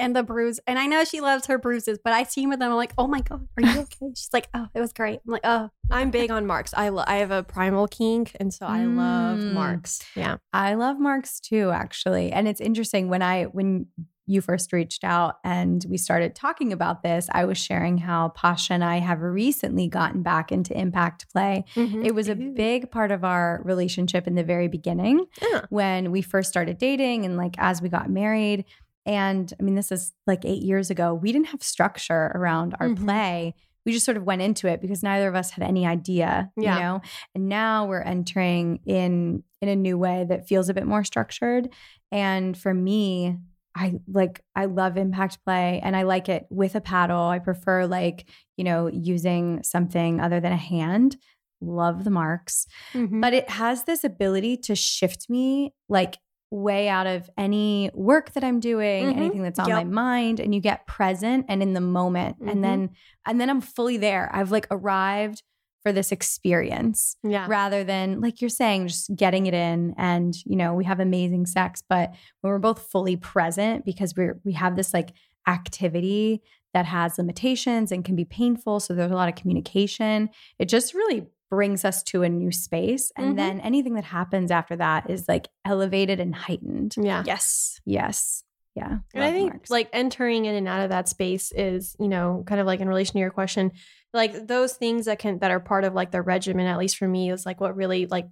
and 0.00 0.16
the 0.16 0.22
bruise, 0.22 0.58
and 0.66 0.78
I 0.78 0.86
know 0.86 1.04
she 1.04 1.20
loves 1.20 1.46
her 1.46 1.58
bruises, 1.58 1.98
but 2.02 2.12
I 2.12 2.24
see 2.24 2.42
him 2.42 2.50
with 2.50 2.58
them 2.58 2.70
I'm 2.70 2.76
like, 2.76 2.92
oh 2.98 3.06
my 3.06 3.20
God, 3.20 3.46
are 3.56 3.62
you 3.62 3.80
okay? 3.80 4.06
She's 4.16 4.30
like, 4.32 4.48
oh, 4.54 4.66
it 4.74 4.80
was 4.80 4.92
great. 4.92 5.20
I'm 5.26 5.32
like, 5.32 5.42
oh, 5.44 5.70
I'm 5.90 6.10
big 6.10 6.30
on 6.30 6.46
marks. 6.46 6.72
I 6.74 6.88
lo- 6.88 7.04
I 7.06 7.16
have 7.16 7.30
a 7.30 7.42
primal 7.42 7.86
kink 7.86 8.36
and 8.40 8.52
so 8.52 8.66
I 8.66 8.84
love 8.86 9.38
Mm. 9.38 9.52
marks. 9.52 10.02
Yeah. 10.16 10.38
I 10.52 10.74
love 10.74 10.98
marks 10.98 11.38
too, 11.40 11.70
actually. 11.70 12.32
And 12.32 12.48
it's 12.48 12.60
interesting 12.60 13.08
when 13.08 13.22
I 13.22 13.44
when 13.44 13.86
you 14.26 14.40
first 14.40 14.72
reached 14.72 15.02
out 15.02 15.38
and 15.42 15.84
we 15.88 15.96
started 15.96 16.36
talking 16.36 16.72
about 16.72 17.02
this, 17.02 17.28
I 17.32 17.44
was 17.46 17.58
sharing 17.58 17.98
how 17.98 18.28
Pasha 18.28 18.74
and 18.74 18.84
I 18.84 18.98
have 18.98 19.20
recently 19.20 19.88
gotten 19.88 20.22
back 20.22 20.52
into 20.52 20.72
impact 20.78 21.28
play. 21.32 21.64
It 21.74 22.14
was 22.14 22.28
a 22.28 22.36
big 22.36 22.92
part 22.92 23.10
of 23.10 23.24
our 23.24 23.60
relationship 23.64 24.28
in 24.28 24.36
the 24.36 24.44
very 24.44 24.68
beginning 24.68 25.26
Yeah. 25.42 25.62
when 25.70 26.12
we 26.12 26.22
first 26.22 26.48
started 26.48 26.78
dating 26.78 27.24
and 27.24 27.36
like 27.36 27.56
as 27.58 27.82
we 27.82 27.88
got 27.88 28.08
married. 28.08 28.66
And 29.06 29.52
I 29.58 29.62
mean, 29.62 29.74
this 29.74 29.90
is 29.92 30.12
like 30.26 30.44
eight 30.44 30.62
years 30.62 30.90
ago. 30.90 31.14
We 31.14 31.32
didn't 31.32 31.48
have 31.48 31.62
structure 31.62 32.30
around 32.34 32.74
our 32.80 32.88
Mhm. 32.88 33.04
play. 33.04 33.54
We 33.86 33.92
just 33.92 34.04
sort 34.04 34.18
of 34.18 34.24
went 34.24 34.42
into 34.42 34.68
it 34.68 34.80
because 34.82 35.02
neither 35.02 35.26
of 35.28 35.34
us 35.34 35.50
had 35.50 35.64
any 35.66 35.86
idea, 35.86 36.50
Yeah. 36.56 36.74
you 36.76 36.82
know. 36.82 37.00
And 37.34 37.48
now 37.48 37.86
we're 37.86 38.02
entering 38.02 38.80
in 38.86 39.42
in 39.62 39.68
a 39.68 39.76
new 39.76 39.98
way 39.98 40.24
that 40.28 40.48
feels 40.48 40.68
a 40.70 40.74
bit 40.74 40.86
more 40.86 41.04
structured. 41.04 41.68
And 42.10 42.56
for 42.56 42.72
me, 42.72 43.36
I 43.74 44.00
like 44.08 44.42
I 44.54 44.64
love 44.66 44.96
impact 44.96 45.38
play 45.44 45.80
and 45.82 45.94
I 45.96 46.02
like 46.02 46.28
it 46.28 46.46
with 46.50 46.74
a 46.74 46.80
paddle. 46.80 47.20
I 47.22 47.38
prefer 47.38 47.86
like, 47.86 48.28
you 48.56 48.64
know, 48.64 48.88
using 48.88 49.62
something 49.62 50.20
other 50.20 50.40
than 50.40 50.52
a 50.52 50.56
hand. 50.56 51.16
Love 51.62 52.04
the 52.04 52.10
marks 52.10 52.66
Mhm. 52.94 53.20
but 53.20 53.34
it 53.34 53.50
has 53.50 53.84
this 53.84 54.02
ability 54.02 54.56
to 54.56 54.74
shift 54.74 55.28
me 55.28 55.74
like 55.90 56.16
way 56.50 56.88
out 56.88 57.06
of 57.06 57.30
any 57.38 57.90
work 57.94 58.32
that 58.32 58.42
I'm 58.42 58.58
doing, 58.60 59.04
Mhm. 59.06 59.16
anything 59.16 59.42
that's 59.42 59.58
on 59.58 59.70
my 59.70 59.84
mind 59.84 60.40
and 60.40 60.54
you 60.54 60.60
get 60.60 60.86
present 60.86 61.46
and 61.48 61.62
in 61.62 61.74
the 61.74 61.80
moment 61.80 62.40
Mhm. 62.40 62.50
and 62.50 62.64
then 62.64 62.90
and 63.26 63.40
then 63.40 63.48
I'm 63.50 63.60
fully 63.60 63.96
there. 63.98 64.28
I've 64.32 64.50
like 64.50 64.66
arrived 64.70 65.42
for 65.82 65.92
this 65.92 66.12
experience 66.12 67.16
yeah. 67.22 67.46
rather 67.48 67.84
than 67.84 68.20
like 68.20 68.40
you're 68.42 68.50
saying 68.50 68.88
just 68.88 69.14
getting 69.16 69.46
it 69.46 69.54
in 69.54 69.94
and 69.96 70.34
you 70.44 70.54
know 70.56 70.74
we 70.74 70.84
have 70.84 71.00
amazing 71.00 71.46
sex 71.46 71.82
but 71.88 72.10
when 72.42 72.50
we're 72.52 72.58
both 72.58 72.82
fully 72.90 73.16
present 73.16 73.84
because 73.86 74.14
we're 74.14 74.38
we 74.44 74.52
have 74.52 74.76
this 74.76 74.92
like 74.92 75.12
activity 75.48 76.42
that 76.74 76.84
has 76.86 77.16
limitations 77.18 77.90
and 77.92 78.04
can 78.04 78.14
be 78.14 78.24
painful 78.26 78.78
so 78.78 78.94
there's 78.94 79.10
a 79.10 79.14
lot 79.14 79.28
of 79.28 79.34
communication 79.36 80.28
it 80.58 80.68
just 80.68 80.92
really 80.94 81.26
brings 81.50 81.84
us 81.84 82.02
to 82.04 82.22
a 82.22 82.28
new 82.28 82.52
space 82.52 83.10
and 83.16 83.32
Mhm. 83.32 83.36
then 83.36 83.60
anything 83.60 83.94
that 83.94 84.04
happens 84.04 84.50
after 84.50 84.76
that 84.76 85.10
is 85.10 85.26
like 85.28 85.48
elevated 85.64 86.20
and 86.20 86.34
heightened 86.34 86.94
Yeah. 86.96 87.22
yes. 87.26 87.80
yes 87.84 88.44
yeah 88.76 88.98
And 89.14 89.24
I 89.24 89.32
think 89.32 89.52
marks. 89.54 89.68
like 89.70 89.88
entering 89.92 90.44
in 90.44 90.54
and 90.54 90.68
out 90.68 90.82
of 90.82 90.90
that 90.90 91.08
space 91.08 91.50
is, 91.52 91.96
you 91.98 92.06
know, 92.08 92.44
kind 92.46 92.60
of 92.60 92.66
like 92.68 92.78
in 92.80 92.88
relation 92.88 93.14
to 93.14 93.18
your 93.18 93.30
question, 93.32 93.72
like 94.14 94.46
those 94.46 94.74
things 94.74 95.06
that 95.06 95.18
can 95.18 95.40
that 95.40 95.50
are 95.50 95.58
part 95.58 95.82
of 95.82 95.92
like 95.92 96.12
the 96.12 96.22
regimen, 96.22 96.66
at 96.68 96.78
least 96.78 96.96
for 96.96 97.08
me, 97.08 97.30
is 97.32 97.44
like 97.44 97.60
what 97.60 97.74
really 97.74 98.06
like 98.06 98.28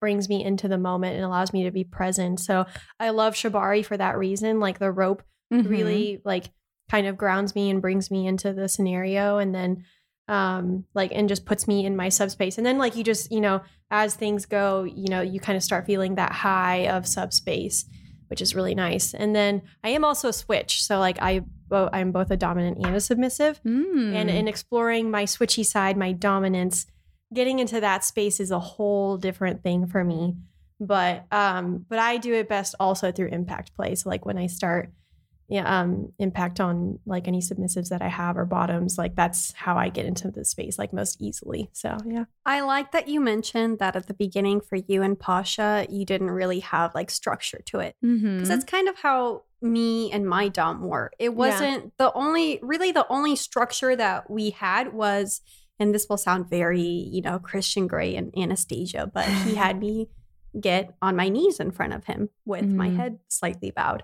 brings 0.00 0.26
me 0.28 0.42
into 0.42 0.68
the 0.68 0.78
moment 0.78 1.16
and 1.16 1.24
allows 1.24 1.52
me 1.52 1.64
to 1.64 1.70
be 1.70 1.84
present. 1.84 2.40
So 2.40 2.64
I 2.98 3.10
love 3.10 3.34
Shibari 3.34 3.84
for 3.84 3.96
that 3.96 4.16
reason. 4.18 4.58
Like 4.58 4.78
the 4.78 4.90
rope 4.90 5.22
Mhm. 5.52 5.68
really 5.68 6.22
like 6.24 6.50
kind 6.90 7.06
of 7.06 7.18
grounds 7.18 7.54
me 7.54 7.68
and 7.68 7.82
brings 7.82 8.10
me 8.10 8.26
into 8.26 8.52
the 8.54 8.68
scenario 8.70 9.36
and 9.38 9.54
then 9.54 9.84
um 10.28 10.84
like 10.94 11.12
and 11.14 11.28
just 11.28 11.44
puts 11.44 11.68
me 11.68 11.84
in 11.84 11.96
my 11.96 12.08
subspace. 12.08 12.56
And 12.56 12.66
then 12.66 12.78
like 12.78 12.96
you 12.96 13.04
just 13.04 13.30
you 13.30 13.40
know 13.40 13.60
as 13.90 14.14
things 14.14 14.46
go 14.46 14.84
you 14.84 15.08
know 15.08 15.20
you 15.20 15.38
kind 15.40 15.56
of 15.56 15.62
start 15.62 15.86
feeling 15.86 16.14
that 16.14 16.32
high 16.32 16.88
of 16.88 17.06
subspace 17.06 17.84
which 18.28 18.40
is 18.40 18.54
really 18.54 18.74
nice. 18.74 19.12
And 19.14 19.36
then 19.36 19.62
i 19.84 19.90
am 19.90 20.04
also 20.04 20.28
a 20.28 20.32
switch. 20.32 20.82
So 20.82 20.98
like 20.98 21.18
i 21.20 21.42
bo- 21.68 21.90
i'm 21.92 22.10
both 22.10 22.30
a 22.30 22.36
dominant 22.36 22.78
and 22.78 22.96
a 22.96 23.00
submissive. 23.00 23.60
Mm. 23.64 24.14
and 24.14 24.30
in 24.30 24.48
exploring 24.48 25.10
my 25.10 25.24
switchy 25.24 25.64
side 25.64 25.96
my 25.96 26.12
dominance 26.12 26.86
getting 27.32 27.58
into 27.58 27.80
that 27.80 28.04
space 28.04 28.40
is 28.40 28.50
a 28.50 28.58
whole 28.58 29.16
different 29.18 29.62
thing 29.62 29.86
for 29.86 30.02
me. 30.04 30.34
But 30.80 31.26
um 31.30 31.84
but 31.88 31.98
i 31.98 32.16
do 32.16 32.32
it 32.32 32.48
best 32.48 32.74
also 32.80 33.12
through 33.12 33.28
impact 33.28 33.74
play. 33.76 33.94
So 33.94 34.08
like 34.08 34.24
when 34.24 34.38
i 34.38 34.46
start 34.46 34.90
um 35.66 36.12
impact 36.18 36.58
on 36.58 36.98
like 37.06 37.28
any 37.28 37.40
submissives 37.40 37.88
that 37.90 38.00
i 38.02 38.08
have 38.08 38.36
or 38.36 38.44
bottoms 38.44 38.96
like 38.96 39.14
that's 39.14 39.52
how 39.52 39.76
i 39.76 39.88
get 39.88 40.06
into 40.06 40.30
the 40.30 40.44
space 40.44 40.78
like 40.78 40.92
most 40.92 41.20
easily 41.20 41.68
so 41.72 41.96
yeah 42.06 42.24
I 42.46 42.60
like 42.60 42.92
that 42.92 43.08
you 43.08 43.20
mentioned 43.20 43.78
that 43.78 43.96
at 43.96 44.06
the 44.06 44.12
beginning 44.12 44.60
for 44.60 44.76
you 44.76 45.02
and 45.02 45.18
Pasha, 45.18 45.86
you 45.88 46.04
didn't 46.04 46.30
really 46.30 46.60
have 46.60 46.94
like 46.94 47.10
structure 47.10 47.60
to 47.66 47.78
it. 47.78 47.96
Because 48.36 48.50
that's 48.50 48.64
kind 48.66 48.86
of 48.86 48.98
how 48.98 49.44
me 49.62 50.12
and 50.12 50.28
my 50.28 50.48
dom 50.48 50.82
were. 50.82 51.10
It 51.18 51.34
wasn't 51.34 51.96
the 51.96 52.12
only, 52.12 52.58
really, 52.62 52.92
the 52.92 53.06
only 53.08 53.34
structure 53.34 53.96
that 53.96 54.28
we 54.28 54.50
had 54.50 54.92
was, 54.92 55.40
and 55.78 55.94
this 55.94 56.06
will 56.06 56.18
sound 56.18 56.50
very, 56.50 56.82
you 56.82 57.22
know, 57.22 57.38
Christian 57.38 57.86
Grey 57.86 58.14
and 58.14 58.30
Anastasia, 58.36 59.10
but 59.12 59.26
he 59.44 59.54
had 59.54 59.78
me 59.86 60.10
get 60.60 60.94
on 61.00 61.16
my 61.16 61.30
knees 61.30 61.58
in 61.58 61.70
front 61.70 61.94
of 61.94 62.04
him 62.04 62.28
with 62.44 62.66
my 62.76 62.90
Mhm. 62.90 62.96
head 62.96 63.18
slightly 63.28 63.70
bowed. 63.70 64.02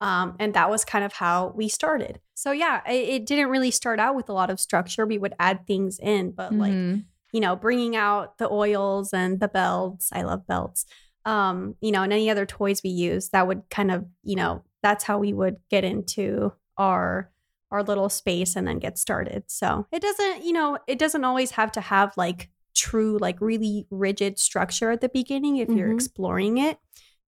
Um, 0.00 0.36
and 0.38 0.54
that 0.54 0.70
was 0.70 0.84
kind 0.84 1.04
of 1.04 1.12
how 1.12 1.52
we 1.54 1.68
started. 1.68 2.20
So, 2.34 2.52
yeah, 2.52 2.80
it, 2.88 3.08
it 3.08 3.26
didn't 3.26 3.48
really 3.50 3.70
start 3.70 4.00
out 4.00 4.14
with 4.16 4.28
a 4.28 4.32
lot 4.32 4.48
of 4.50 4.58
structure. 4.58 5.04
We 5.06 5.18
would 5.18 5.34
add 5.38 5.66
things 5.66 5.98
in, 5.98 6.30
but 6.32 6.54
like, 6.54 6.72
Mhm. 6.72 7.04
you 7.32 7.40
know, 7.40 7.54
bringing 7.54 7.96
out 7.96 8.38
the 8.38 8.50
oils 8.50 9.12
and 9.12 9.38
the 9.40 9.48
belts. 9.48 10.08
I 10.12 10.22
love 10.22 10.46
belts. 10.46 10.86
Um, 11.26 11.74
you 11.82 11.92
know, 11.92 12.02
and 12.02 12.12
any 12.12 12.30
other 12.30 12.46
toys 12.46 12.82
we 12.82 12.90
use 12.90 13.28
that 13.30 13.46
would 13.46 13.62
kind 13.70 13.90
of, 13.90 14.06
you 14.22 14.36
know, 14.36 14.64
that's 14.82 15.04
how 15.04 15.18
we 15.18 15.32
would 15.34 15.56
get 15.68 15.84
into 15.84 16.52
our 16.78 17.30
our 17.72 17.84
little 17.84 18.08
space 18.08 18.56
and 18.56 18.66
then 18.66 18.80
get 18.80 18.98
started. 18.98 19.44
So 19.46 19.86
it 19.92 20.02
doesn't, 20.02 20.44
you 20.44 20.52
know, 20.52 20.78
it 20.88 20.98
doesn't 20.98 21.22
always 21.24 21.52
have 21.52 21.70
to 21.72 21.80
have 21.80 22.16
like 22.16 22.48
true, 22.74 23.16
like 23.20 23.40
really 23.40 23.86
rigid 23.90 24.40
structure 24.40 24.90
at 24.90 25.00
the 25.02 25.08
beginning. 25.08 25.58
If 25.58 25.68
you're 25.68 25.90
Mhm. 25.90 25.94
exploring 25.94 26.58
it, 26.58 26.78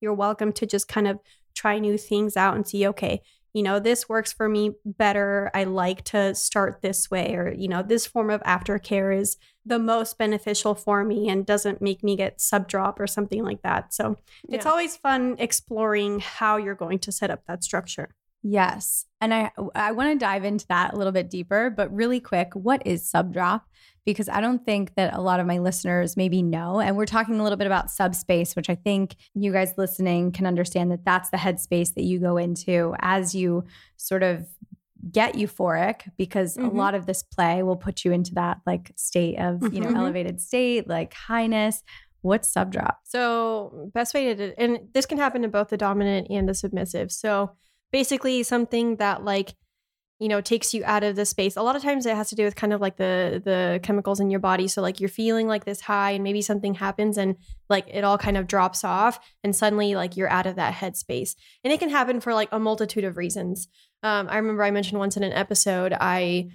you're 0.01 0.15
welcome 0.15 0.53
to 0.55 0.67
just 0.67 0.89
kind 0.89 1.07
of 1.07 1.21
try 1.55 1.79
new 1.79 1.99
things 1.99 2.37
out 2.37 2.55
and 2.57 2.67
see, 2.67 2.87
okay, 2.88 3.23
you 3.55 3.62
know, 3.62 3.79
this 3.79 4.09
works 4.09 4.33
for 4.33 4.49
me 4.49 4.73
better. 4.85 5.51
I 5.53 5.65
like 5.65 6.05
to 6.05 6.35
start 6.35 6.81
this 6.81 7.11
way, 7.11 7.35
or, 7.35 7.53
you 7.53 7.69
know, 7.69 7.83
this 7.83 8.07
form 8.07 8.31
of 8.31 8.43
aftercare 8.45 9.17
is 9.17 9.37
the 9.67 9.79
most 9.79 10.17
beneficial 10.17 10.75
for 10.75 11.05
me 11.05 11.29
and 11.29 11.45
doesn't 11.45 11.83
make 11.83 12.03
me 12.03 12.17
get 12.17 12.41
sub 12.41 12.67
drop 12.67 12.99
or 12.99 13.07
something 13.07 13.45
like 13.45 13.62
that. 13.62 13.93
So 13.93 14.17
it's 14.49 14.67
always 14.67 14.97
fun 14.97 15.37
exploring 15.38 16.21
how 16.21 16.57
you're 16.57 16.75
going 16.75 16.99
to 17.01 17.12
set 17.12 17.31
up 17.31 17.43
that 17.47 17.62
structure. 17.62 18.15
Yes. 18.43 19.05
And 19.21 19.33
I 19.33 19.53
I 19.75 19.93
want 19.93 20.12
to 20.12 20.19
dive 20.19 20.45
into 20.45 20.67
that 20.69 20.95
a 20.95 20.97
little 20.97 21.12
bit 21.12 21.31
deeper, 21.31 21.71
but 21.71 21.95
really 21.95 22.19
quick, 22.19 22.49
what 22.55 22.85
is 22.87 23.09
sub 23.09 23.33
drop? 23.33 23.69
Because 24.05 24.29
I 24.29 24.41
don't 24.41 24.65
think 24.65 24.95
that 24.97 25.15
a 25.15 25.21
lot 25.21 25.38
of 25.38 25.47
my 25.47 25.59
listeners 25.59 26.17
maybe 26.17 26.43
know. 26.43 26.81
And 26.81 26.97
we're 26.97 27.07
talking 27.07 27.38
a 27.38 27.43
little 27.43 27.57
bit 27.57 27.69
about 27.69 27.91
subspace, 27.91 28.57
which 28.57 28.69
I 28.69 28.75
think 28.75 29.15
you 29.35 29.53
guys 29.53 29.75
listening 29.77 30.33
can 30.33 30.45
understand 30.47 30.91
that 30.91 31.05
that's 31.05 31.31
the 31.31 31.37
headspace 31.37 31.95
that 31.95 32.03
you 32.03 32.19
go 32.19 32.37
into 32.37 32.95
as 33.01 33.35
you 33.35 33.65
sort 33.97 34.23
of 34.25 34.47
get 35.11 35.35
euphoric 35.35 36.03
because 36.17 36.57
a 36.57 36.61
Mhm. 36.61 36.75
lot 36.75 36.95
of 36.95 37.07
this 37.07 37.23
play 37.23 37.62
will 37.62 37.77
put 37.77 38.05
you 38.05 38.12
into 38.12 38.35
that 38.35 38.59
like 38.67 38.93
state 38.97 39.37
of, 39.38 39.62
you 39.73 39.81
know, 39.81 39.88
Mhm. 39.91 39.97
elevated 39.97 40.41
state, 40.41 40.88
like 40.88 41.12
highness. 41.15 41.83
What's 42.23 42.49
sub 42.49 42.71
drop? 42.71 43.01
So, 43.05 43.91
best 43.95 44.15
way 44.15 44.33
to, 44.33 44.35
do 44.35 44.55
and 44.59 44.79
this 44.95 45.07
can 45.07 45.19
happen 45.19 45.43
to 45.43 45.49
both 45.49 45.69
the 45.71 45.77
dominant 45.77 46.29
and 46.31 46.49
the 46.49 46.55
submissive. 46.55 47.11
So, 47.11 47.51
basically, 47.91 48.43
something 48.45 48.97
that 48.97 49.25
like, 49.25 49.55
you 50.23 50.29
know, 50.29 50.41
takes 50.41 50.73
you 50.73 50.83
out 50.85 51.03
of 51.03 51.17
the 51.17 51.27
space. 51.27 51.57
A 51.57 51.63
lot 51.63 51.75
of 51.75 51.83
times, 51.83 52.07
it 52.07 52.15
has 52.15 52.29
to 52.29 52.37
do 52.37 52.45
with 52.45 52.55
kind 52.55 52.73
of 52.73 52.81
like 52.81 52.97
the 52.97 53.43
the 53.45 53.81
chemicals 53.83 54.21
in 54.21 54.31
your 54.31 54.41
body. 54.41 54.69
So, 54.69 54.81
like, 54.81 55.01
you're 55.01 55.09
feeling 55.09 55.49
like 55.49 55.65
this 55.65 55.81
high, 55.81 56.13
and 56.13 56.23
maybe 56.23 56.41
something 56.41 56.75
happens, 56.75 57.19
and 57.19 57.37
like 57.69 57.87
it 57.89 58.05
all 58.05 58.19
kind 58.19 58.37
of 58.37 58.47
drops 58.47 58.85
off, 58.85 59.19
and 59.43 59.55
suddenly, 59.55 59.95
like, 59.95 60.17
you're 60.17 60.31
out 60.31 60.47
of 60.47 60.57
that 60.57 60.75
headspace. 60.75 61.35
And 61.65 61.73
it 61.73 61.81
can 61.81 61.91
happen 61.91 62.21
for 62.21 62.35
like 62.35 62.49
a 62.53 62.61
multitude 62.61 63.05
of 63.05 63.17
reasons. 63.17 63.69
Um, 64.05 64.29
I 64.31 64.37
remember 64.37 64.63
I 64.63 64.71
mentioned 64.71 64.99
once 64.99 65.17
in 65.17 65.25
an 65.25 65.33
episode, 65.33 65.93
I 66.01 66.51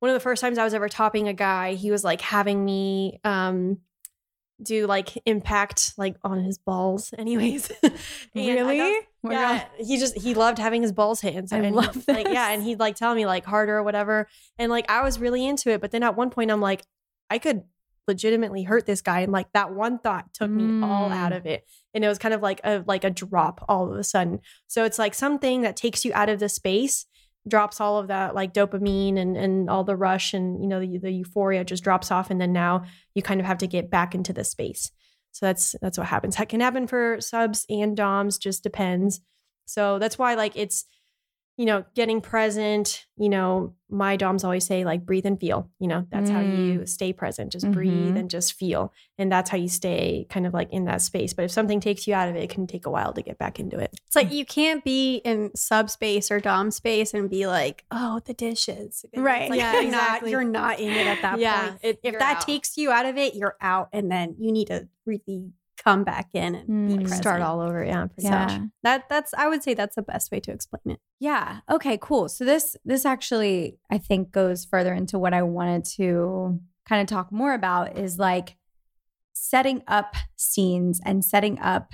one 0.00 0.10
of 0.10 0.14
the 0.14 0.20
first 0.20 0.40
times 0.40 0.58
I 0.58 0.64
was 0.64 0.74
ever 0.74 0.88
topping 0.88 1.28
a 1.28 1.32
guy, 1.32 1.74
he 1.74 1.92
was 1.92 2.02
like 2.02 2.20
having 2.20 2.64
me 2.64 3.20
um 3.22 3.78
do 4.62 4.86
like 4.86 5.10
impact 5.26 5.92
like 5.96 6.16
on 6.22 6.42
his 6.42 6.58
balls 6.58 7.12
anyways. 7.18 7.70
Really? 8.34 8.78
got- 8.78 9.02
Oh 9.24 9.30
yeah 9.30 9.64
he 9.78 9.98
just 9.98 10.18
he 10.18 10.34
loved 10.34 10.58
having 10.58 10.82
his 10.82 10.90
balls 10.90 11.20
hit 11.20 11.36
and 11.36 11.48
so 11.48 11.56
I 11.56 11.60
and 11.60 11.76
love 11.76 12.02
like 12.08 12.26
yeah 12.28 12.50
and 12.50 12.60
he'd 12.62 12.80
like 12.80 12.96
tell 12.96 13.14
me 13.14 13.24
like 13.24 13.44
harder 13.44 13.76
or 13.76 13.82
whatever. 13.84 14.26
And 14.58 14.68
like 14.70 14.90
i 14.90 15.02
was 15.02 15.20
really 15.20 15.46
into 15.46 15.70
it 15.70 15.80
but 15.80 15.92
then 15.92 16.02
at 16.02 16.16
one 16.16 16.30
point 16.30 16.50
i'm 16.50 16.60
like 16.60 16.82
i 17.30 17.38
could 17.38 17.62
legitimately 18.08 18.64
hurt 18.64 18.84
this 18.84 19.00
guy 19.00 19.20
and 19.20 19.30
like 19.30 19.46
that 19.52 19.72
one 19.72 19.96
thought 20.00 20.34
took 20.34 20.50
me 20.50 20.84
all 20.84 21.08
Mm. 21.08 21.12
out 21.14 21.32
of 21.32 21.46
it. 21.46 21.64
And 21.94 22.04
it 22.04 22.08
was 22.08 22.18
kind 22.18 22.34
of 22.34 22.42
like 22.42 22.60
a 22.64 22.82
like 22.84 23.04
a 23.04 23.10
drop 23.10 23.64
all 23.68 23.92
of 23.92 23.96
a 23.96 24.02
sudden. 24.02 24.40
So 24.66 24.84
it's 24.84 24.98
like 24.98 25.14
something 25.14 25.60
that 25.62 25.76
takes 25.76 26.04
you 26.04 26.10
out 26.12 26.28
of 26.28 26.40
the 26.40 26.48
space 26.48 27.06
drops 27.48 27.80
all 27.80 27.98
of 27.98 28.08
that 28.08 28.34
like 28.34 28.54
dopamine 28.54 29.18
and 29.18 29.36
and 29.36 29.68
all 29.68 29.82
the 29.84 29.96
rush 29.96 30.32
and 30.32 30.62
you 30.62 30.68
know 30.68 30.80
the, 30.80 30.98
the 30.98 31.10
euphoria 31.10 31.64
just 31.64 31.82
drops 31.82 32.10
off 32.10 32.30
and 32.30 32.40
then 32.40 32.52
now 32.52 32.84
you 33.14 33.22
kind 33.22 33.40
of 33.40 33.46
have 33.46 33.58
to 33.58 33.66
get 33.66 33.90
back 33.90 34.14
into 34.14 34.32
the 34.32 34.44
space. 34.44 34.90
So 35.32 35.46
that's 35.46 35.74
that's 35.80 35.98
what 35.98 36.06
happens. 36.06 36.36
That 36.36 36.48
can 36.48 36.60
happen 36.60 36.86
for 36.86 37.20
subs 37.20 37.66
and 37.68 37.96
doms 37.96 38.38
just 38.38 38.62
depends. 38.62 39.20
So 39.66 39.98
that's 39.98 40.18
why 40.18 40.34
like 40.34 40.52
it's 40.56 40.84
you 41.58 41.66
know 41.66 41.84
getting 41.94 42.20
present 42.20 43.04
you 43.18 43.28
know 43.28 43.74
my 43.90 44.16
doms 44.16 44.42
always 44.42 44.64
say 44.64 44.84
like 44.86 45.04
breathe 45.04 45.26
and 45.26 45.38
feel 45.38 45.68
you 45.78 45.86
know 45.86 46.06
that's 46.10 46.30
how 46.30 46.40
you 46.40 46.86
stay 46.86 47.12
present 47.12 47.52
just 47.52 47.70
breathe 47.70 48.14
Mhm. 48.14 48.20
and 48.20 48.30
just 48.30 48.54
feel 48.54 48.90
and 49.18 49.30
that's 49.30 49.50
how 49.50 49.58
you 49.58 49.68
stay 49.68 50.26
kind 50.30 50.46
of 50.46 50.54
like 50.54 50.72
in 50.72 50.86
that 50.86 51.02
space 51.02 51.34
but 51.34 51.44
if 51.44 51.50
something 51.50 51.78
takes 51.78 52.06
you 52.06 52.14
out 52.14 52.28
of 52.28 52.36
it 52.36 52.42
it 52.44 52.50
can 52.50 52.66
take 52.66 52.86
a 52.86 52.90
while 52.90 53.12
to 53.12 53.20
get 53.22 53.36
back 53.38 53.60
into 53.60 53.78
it 53.78 53.90
It's 54.06 54.16
like 54.16 54.32
you 54.32 54.46
can't 54.46 54.82
be 54.82 55.16
in 55.16 55.50
subspace 55.54 56.30
or 56.30 56.40
dom 56.40 56.70
space 56.70 57.12
and 57.12 57.28
be 57.28 57.46
like, 57.46 57.84
oh, 57.90 58.20
the 58.24 58.34
dishes. 58.34 59.04
It's 59.12 59.20
Right. 59.22 59.50
like 59.50 59.58
Yeah, 59.60 59.72
you're 59.74 59.82
exactly. 59.84 60.30
Not, 60.30 60.30
you're 60.32 60.50
not 60.50 60.80
in 60.80 60.92
it 60.96 61.06
at 61.06 61.22
that 61.22 61.38
yeah 61.38 61.68
point. 61.68 61.80
it, 61.82 62.00
If 62.02 62.18
that 62.18 62.36
out. 62.38 62.46
takes 62.46 62.76
you 62.78 62.90
out 62.90 63.06
of 63.06 63.16
it, 63.18 63.34
you're 63.34 63.56
out, 63.60 63.88
and 63.92 64.10
then 64.10 64.36
you 64.38 64.52
need 64.52 64.68
to 64.68 64.88
really 65.06 65.52
come 65.82 66.04
back 66.04 66.28
in 66.34 66.54
and 66.54 66.68
Mm. 67.00 67.08
start 67.08 67.40
all 67.42 67.60
over 67.60 67.84
yeah 67.84 68.06
pretty 68.06 68.28
Yeah. 68.28 68.46
much 68.46 68.60
That 68.82 69.08
that's 69.08 69.32
I 69.34 69.48
would 69.48 69.62
say 69.62 69.74
that's 69.74 69.96
the 69.96 70.02
best 70.02 70.30
way 70.30 70.40
to 70.40 70.52
explain 70.52 70.94
it. 70.94 71.00
Yeah. 71.20 71.60
Okay, 71.70 71.98
cool. 72.00 72.28
So 72.28 72.44
this 72.44 72.76
this 72.84 73.04
actually 73.04 73.78
I 73.90 73.98
think 73.98 74.30
goes 74.32 74.64
further 74.64 74.92
into 74.94 75.18
what 75.18 75.34
I 75.34 75.42
wanted 75.42 75.84
to 75.96 76.60
kind 76.88 77.00
of 77.00 77.06
talk 77.06 77.30
more 77.32 77.54
about 77.54 77.96
is 77.98 78.18
like 78.18 78.56
setting 79.32 79.82
up 79.88 80.14
scenes 80.36 81.00
and 81.04 81.24
setting 81.24 81.58
up 81.60 81.92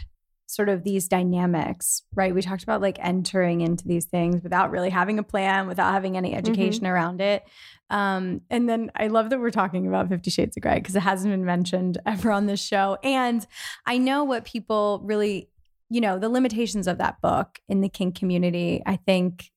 sort 0.49 0.71
of 0.71 0.83
these 0.83 1.09
dynamics, 1.09 2.03
right? 2.15 2.35
We 2.35 2.41
talked 2.41 2.63
about 2.63 2.81
like 2.81 2.99
entering 3.01 3.61
into 3.61 3.87
these 3.87 4.07
things 4.07 4.43
without 4.43 4.71
really 4.71 4.89
having 4.89 5.19
a 5.19 5.23
plan, 5.23 5.69
without 5.69 5.93
having 5.93 6.17
any 6.17 6.35
education 6.35 6.87
around 6.87 7.21
it. 7.21 7.45
Um, 7.91 8.41
and 8.49 8.69
then 8.69 8.91
I 8.97 9.09
love 9.09 9.31
that 9.31 9.41
we're 9.41 9.51
talking 9.51 9.87
about 9.87 10.09
Fifty 10.09 10.31
Shades 10.31 10.57
of 10.57 10.63
Grey 10.63 10.77
because 10.77 10.97
it 10.97 11.03
hasn't 11.03 11.33
been 11.33 11.45
mentioned 11.45 11.99
ever 12.07 12.33
on 12.33 12.47
this 12.47 12.65
show. 12.65 12.97
And 13.03 13.47
I 13.87 13.99
know 13.99 14.25
what 14.25 14.45
people 14.45 15.03
really 15.05 15.51
you 15.91 16.01
know 16.01 16.19
the 16.19 16.29
limitations 16.29 16.87
of 16.87 16.99
that 16.99 17.21
book 17.23 17.61
in 17.67 17.81
the 17.81 17.89
kink 17.89 18.15
community 18.15 18.83
i 18.85 18.97
think 18.97 19.51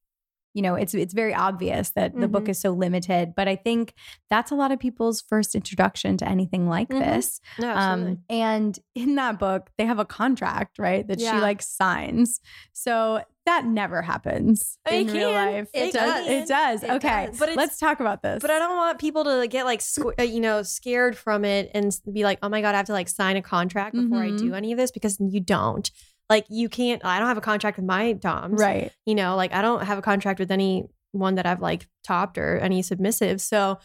you 0.53 0.61
know 0.61 0.75
it's 0.75 0.93
it's 0.93 1.13
very 1.13 1.33
obvious 1.33 1.91
that 1.91 2.13
the 2.19 2.27
book 2.27 2.45
Mhm. 2.45 2.49
is 2.49 2.59
so 2.59 2.71
limited 2.71 3.33
but 3.35 3.47
i 3.47 3.55
think 3.55 3.93
that's 4.29 4.51
a 4.51 4.55
lot 4.55 4.71
of 4.71 4.79
people's 4.79 5.21
first 5.21 5.55
introduction 5.55 6.17
to 6.17 6.27
anything 6.27 6.67
like 6.67 6.89
Mhm. 6.89 6.99
this 6.99 7.39
no, 7.59 7.67
absolutely. 7.69 8.11
um 8.13 8.17
and 8.29 8.79
in 8.95 9.15
that 9.15 9.39
book 9.39 9.69
they 9.77 9.85
have 9.85 9.99
a 9.99 10.05
contract 10.05 10.77
right 10.79 11.07
that 11.07 11.19
she 11.19 11.31
like 11.31 11.61
signs 11.61 12.39
so 12.73 13.21
that 13.45 13.65
never 13.65 14.01
happens 14.03 14.77
It 14.89 15.07
in 15.07 15.13
real 15.15 15.31
life 15.31 15.67
It 15.73 15.93
does 15.93 15.93
does. 15.93 16.27
it 16.27 16.47
does 16.47 16.83
It 16.83 16.89
okay 16.91 17.25
does. 17.27 17.39
But 17.39 17.49
it's- 17.49 17.57
let's 17.57 17.77
talk 17.79 17.99
about 17.99 18.21
this 18.21 18.39
But 18.41 18.51
I 18.51 18.59
don't 18.59 18.75
want 18.77 18.99
people 18.99 19.23
to 19.23 19.47
get 19.47 19.65
like, 19.65 19.79
squ- 19.79 20.13
uh, 20.19 20.23
you 20.23 20.39
know, 20.39 20.61
scared 20.61 21.17
from 21.17 21.43
it 21.43 21.71
and 21.73 21.91
be 22.13 22.23
like, 22.23 22.37
oh 22.43 22.49
my 22.49 22.61
God, 22.61 22.75
I 22.75 22.77
have 22.77 22.85
to 22.85 22.91
like 22.93 23.09
sign 23.09 23.37
a 23.37 23.41
contract 23.41 23.95
before 23.95 24.19
I 24.21 24.29
Mhm. 24.29 24.37
do 24.37 24.53
any 24.53 24.71
of 24.71 24.77
this 24.77 24.91
because 24.91 25.17
you 25.19 25.39
don't. 25.39 25.89
Like, 26.31 26.45
you 26.49 26.69
can't, 26.69 27.03
I 27.05 27.19
don't 27.19 27.27
have 27.27 27.37
a 27.37 27.41
contract 27.41 27.77
with 27.77 27.85
my 27.85 28.13
DOMs. 28.13 28.59
right 28.59 28.91
You 29.05 29.15
know, 29.15 29.35
like 29.35 29.53
I 29.53 29.61
don't 29.61 29.83
have 29.83 29.97
a 29.97 30.01
contract 30.01 30.39
with 30.39 30.49
any 30.49 30.85
one 31.11 31.35
that 31.35 31.45
I've 31.45 31.61
like 31.61 31.87
topped 32.03 32.37
or 32.37 32.57
any 32.59 32.81
submissive. 32.81 33.41
So 33.41 33.79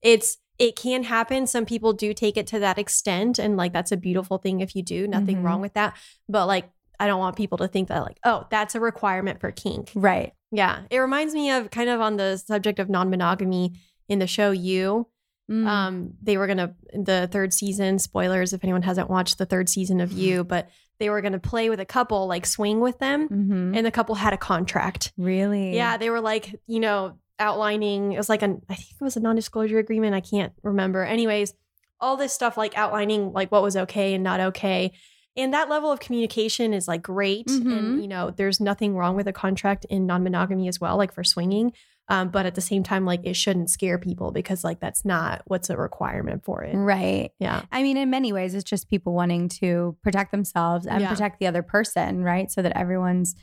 it's, 0.00 0.38
it 0.58 0.76
can 0.76 1.02
happen. 1.02 1.46
Some 1.46 1.66
people 1.66 1.92
do 1.92 2.14
take 2.14 2.36
it 2.36 2.46
to 2.48 2.58
that 2.60 2.78
extent. 2.78 3.38
And 3.38 3.56
like, 3.56 3.72
that's 3.72 3.90
a 3.92 3.96
beautiful 3.96 4.38
thing 4.38 4.60
if 4.60 4.74
you 4.76 4.82
do, 4.82 5.06
nothing 5.08 5.38
Mhm. 5.38 5.44
wrong 5.44 5.60
with 5.60 5.74
that. 5.74 5.96
But 6.28 6.46
like, 6.46 6.70
I 7.00 7.06
don't 7.08 7.18
want 7.20 7.36
people 7.36 7.58
to 7.58 7.68
think 7.68 7.88
that 7.88 8.02
like, 8.02 8.18
oh, 8.24 8.46
that's 8.50 8.74
a 8.74 8.80
requirement 8.80 9.40
for 9.40 9.50
kink. 9.52 9.90
right 9.94 10.32
Yeah. 10.52 10.82
It 10.90 10.98
reminds 10.98 11.34
me 11.34 11.50
of 11.50 11.70
kind 11.70 11.88
of 11.90 12.00
on 12.00 12.16
the 12.16 12.36
subject 12.38 12.78
of 12.80 12.88
non 12.88 13.10
monogamy 13.10 13.74
in 14.08 14.18
the 14.20 14.26
show 14.26 14.50
You. 14.52 15.06
Mm. 15.50 15.66
Um, 15.66 16.14
they 16.22 16.36
were 16.36 16.46
gonna 16.46 16.74
the 16.92 17.28
third 17.30 17.52
season, 17.54 17.98
spoilers 17.98 18.52
if 18.52 18.62
anyone 18.64 18.82
hasn't 18.82 19.08
watched 19.10 19.38
the 19.38 19.46
third 19.46 19.68
season 19.68 20.00
of 20.00 20.12
You, 20.12 20.44
but 20.44 20.68
they 20.98 21.10
were 21.10 21.20
gonna 21.20 21.38
play 21.38 21.70
with 21.70 21.80
a 21.80 21.84
couple, 21.84 22.26
like 22.26 22.44
swing 22.46 22.80
with 22.80 22.98
them, 22.98 23.28
Mhm. 23.28 23.76
and 23.76 23.86
the 23.86 23.90
couple 23.90 24.14
had 24.16 24.32
a 24.32 24.36
contract. 24.38 25.12
really 25.16 25.74
Yeah, 25.76 25.96
they 25.96 26.10
were 26.10 26.20
like, 26.20 26.60
you 26.66 26.80
know, 26.80 27.14
outlining 27.38 28.12
it 28.12 28.16
was 28.16 28.28
like 28.28 28.42
an 28.42 28.62
I 28.68 28.74
think 28.74 28.90
it 29.00 29.04
was 29.04 29.16
a 29.16 29.20
non-disclosure 29.20 29.78
agreement. 29.78 30.14
I 30.14 30.20
can't 30.20 30.52
remember. 30.62 31.04
Anyways, 31.04 31.54
all 32.00 32.16
this 32.16 32.32
stuff 32.32 32.56
like 32.56 32.76
outlining 32.76 33.32
like 33.32 33.50
what 33.52 33.62
was 33.62 33.76
okay 33.76 34.14
and 34.14 34.24
not 34.24 34.40
okay. 34.40 34.92
And 35.36 35.54
that 35.54 35.68
level 35.68 35.92
of 35.92 36.00
communication 36.00 36.74
is 36.74 36.88
like 36.88 37.00
great. 37.02 37.46
Mhm. 37.46 37.78
And 37.78 38.02
you 38.02 38.08
know, 38.08 38.30
there's 38.30 38.60
nothing 38.60 38.96
wrong 38.96 39.14
with 39.14 39.28
a 39.28 39.32
contract 39.32 39.84
in 39.88 40.04
non-monogamy 40.06 40.66
as 40.68 40.80
well, 40.80 40.96
like 40.96 41.12
for 41.12 41.22
swinging. 41.22 41.72
Um, 42.10 42.30
but 42.30 42.46
at 42.46 42.54
the 42.54 42.60
same 42.62 42.82
time, 42.82 43.04
like 43.04 43.20
it 43.24 43.34
shouldn't 43.36 43.68
scare 43.70 43.98
people 43.98 44.32
because 44.32 44.64
like 44.64 44.80
that's 44.80 45.04
not 45.04 45.42
what's 45.46 45.68
a 45.68 45.76
requirement 45.76 46.42
for 46.44 46.64
it. 46.64 46.74
right 46.74 47.32
Yeah. 47.38 47.62
I 47.70 47.82
mean, 47.82 47.96
in 47.98 48.08
many 48.08 48.32
ways, 48.32 48.54
it's 48.54 48.64
just 48.64 48.88
people 48.88 49.12
wanting 49.12 49.48
to 49.60 49.96
protect 50.02 50.32
themselves 50.32 50.86
and 50.86 51.02
Yeah. 51.02 51.10
protect 51.10 51.38
the 51.38 51.46
other 51.46 51.62
person, 51.62 52.22
right? 52.24 52.50
So 52.50 52.62
that 52.62 52.76
everyone's 52.76 53.34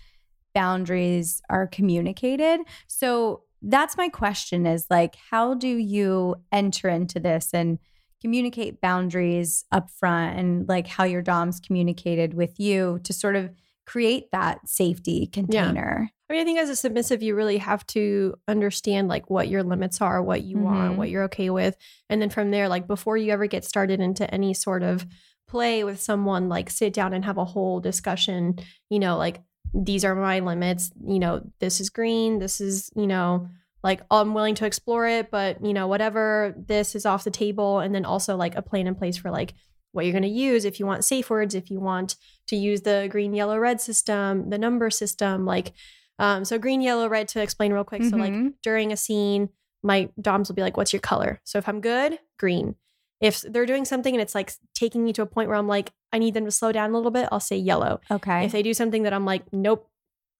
boundaries 0.53 1.41
are 1.49 1.67
communicated. 1.67 2.61
So 2.87 3.43
that's 3.61 3.97
my 3.97 4.09
question 4.09 4.65
is 4.65 4.87
like, 4.89 5.15
how 5.31 5.53
do 5.53 5.67
you 5.67 6.35
enter 6.51 6.87
into 6.89 7.19
this 7.19 7.49
and 7.53 7.77
communicate 8.21 8.81
boundaries 8.81 9.65
up 9.71 9.89
front 9.91 10.39
and 10.39 10.67
like 10.67 10.87
how 10.87 11.03
your 11.03 11.21
DOMs 11.21 11.59
communicated 11.59 12.33
with 12.33 12.59
you 12.59 12.99
to 13.03 13.13
sort 13.13 13.35
of 13.35 13.51
create 13.85 14.31
that 14.31 14.67
safety 14.67 15.27
container? 15.27 16.09
I 16.29 16.33
mean, 16.33 16.41
I 16.41 16.45
think 16.45 16.57
as 16.59 16.69
a 16.69 16.75
submissive, 16.75 17.21
you 17.21 17.35
really 17.35 17.57
have 17.57 17.85
to 17.87 18.33
understand 18.47 19.07
like 19.07 19.29
what 19.29 19.47
your 19.47 19.61
limits 19.63 20.01
are, 20.01 20.23
what 20.23 20.43
you 20.43 20.57
Mhm. 20.57 20.61
want, 20.61 20.97
what 20.97 21.09
you're 21.09 21.23
okay 21.25 21.49
with. 21.51 21.77
And 22.09 22.21
then 22.21 22.29
from 22.31 22.49
there, 22.51 22.67
like 22.67 22.87
before 22.87 23.15
you 23.15 23.31
ever 23.31 23.45
get 23.45 23.63
started 23.63 23.99
into 23.99 24.31
any 24.33 24.53
sort 24.53 24.81
of 24.81 25.05
play 25.47 25.83
with 25.83 26.01
someone, 26.01 26.49
like 26.49 26.69
sit 26.71 26.93
down 26.93 27.13
and 27.13 27.25
have 27.25 27.37
a 27.37 27.45
whole 27.45 27.79
discussion, 27.79 28.55
you 28.89 28.97
know, 28.99 29.17
like 29.17 29.41
these 29.73 30.03
are 30.03 30.15
my 30.15 30.39
limits, 30.39 30.91
you 31.05 31.19
know, 31.19 31.41
this 31.59 31.79
is 31.79 31.91
green, 31.91 32.39
this 32.39 32.59
is, 32.59 32.89
you 32.95 33.05
know, 33.05 33.47
like 33.83 34.01
I'm 34.09 34.33
willing 34.33 34.55
to 34.55 34.65
explore 34.65 35.07
it, 35.07 35.29
but 35.29 35.63
you 35.63 35.73
know, 35.73 35.87
whatever, 35.87 36.55
this 36.57 36.95
is 36.95 37.05
off 37.05 37.23
the 37.23 37.29
table. 37.29 37.79
And 37.79 37.93
then 37.93 38.03
also 38.05 38.35
like 38.35 38.55
a 38.55 38.63
plan 38.63 38.87
in 38.87 38.95
place 38.95 39.17
for 39.17 39.29
like 39.29 39.53
what 39.91 40.05
you're 40.05 40.11
going 40.11 40.23
to 40.23 40.27
use 40.29 40.65
if 40.65 40.79
you 40.79 40.87
want 40.87 41.05
safe 41.05 41.29
words, 41.29 41.53
if 41.53 41.69
you 41.69 41.79
want 41.79 42.15
to 42.47 42.55
use 42.55 42.81
the 42.81 43.07
green, 43.11 43.33
yellow, 43.35 43.59
red 43.59 43.79
system, 43.79 44.49
the 44.49 44.57
number 44.57 44.89
system, 44.89 45.45
like 45.45 45.73
um, 46.19 46.45
so 46.45 46.57
green, 46.57 46.81
yellow, 46.81 47.07
red 47.09 47.27
to 47.29 47.41
explain 47.41 47.73
real 47.73 47.83
quick. 47.83 48.03
So 48.05 48.15
like 48.17 48.33
Mhm. 48.33 48.53
during 48.63 48.91
a 48.91 48.97
scene, 48.97 49.49
my 49.83 50.09
DOMs 50.19 50.47
will 50.49 50.55
be 50.55 50.61
like, 50.61 50.77
what's 50.77 50.93
your 50.93 50.99
color? 51.01 51.39
So 51.43 51.57
if 51.57 51.67
I'm 51.69 51.81
good, 51.81 52.19
green. 52.39 52.75
If 53.21 53.41
they're 53.41 53.65
doing 53.65 53.85
something 53.85 54.13
and 54.13 54.21
it's 54.21 54.35
like 54.35 54.51
taking 54.73 55.03
me 55.03 55.13
to 55.13 55.21
a 55.21 55.25
point 55.25 55.47
where 55.49 55.57
I'm 55.57 55.67
like, 55.67 55.91
I 56.11 56.17
need 56.19 56.33
them 56.33 56.45
to 56.45 56.51
slow 56.51 56.71
down 56.71 56.91
a 56.91 56.93
little 56.95 57.11
bit, 57.11 57.29
I'll 57.31 57.39
say 57.39 57.57
yellow. 57.57 57.99
Okay. 58.11 58.45
If 58.45 58.51
they 58.51 58.61
do 58.63 58.73
something 58.73 59.03
that 59.03 59.13
I'm 59.13 59.25
like, 59.25 59.51
nope, 59.53 59.89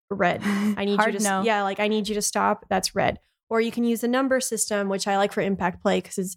red. 0.10 0.42
I 0.78 0.86
need 0.86 1.00
you 1.06 1.12
to 1.14 1.20
no. 1.24 1.44
yeah, 1.44 1.64
like 1.64 1.80
I 1.80 1.88
need 1.88 2.08
you 2.08 2.16
to 2.16 2.22
stop. 2.22 2.66
That's 2.70 2.96
red. 2.96 3.20
Or 3.50 3.62
you 3.62 3.72
can 3.72 3.84
use 3.84 4.02
the 4.02 4.08
number 4.08 4.40
system, 4.40 4.90
which 4.90 5.08
I 5.08 5.18
like 5.18 5.32
for 5.32 5.42
impact 5.42 5.82
play 5.82 6.00
because 6.02 6.18
it's 6.18 6.36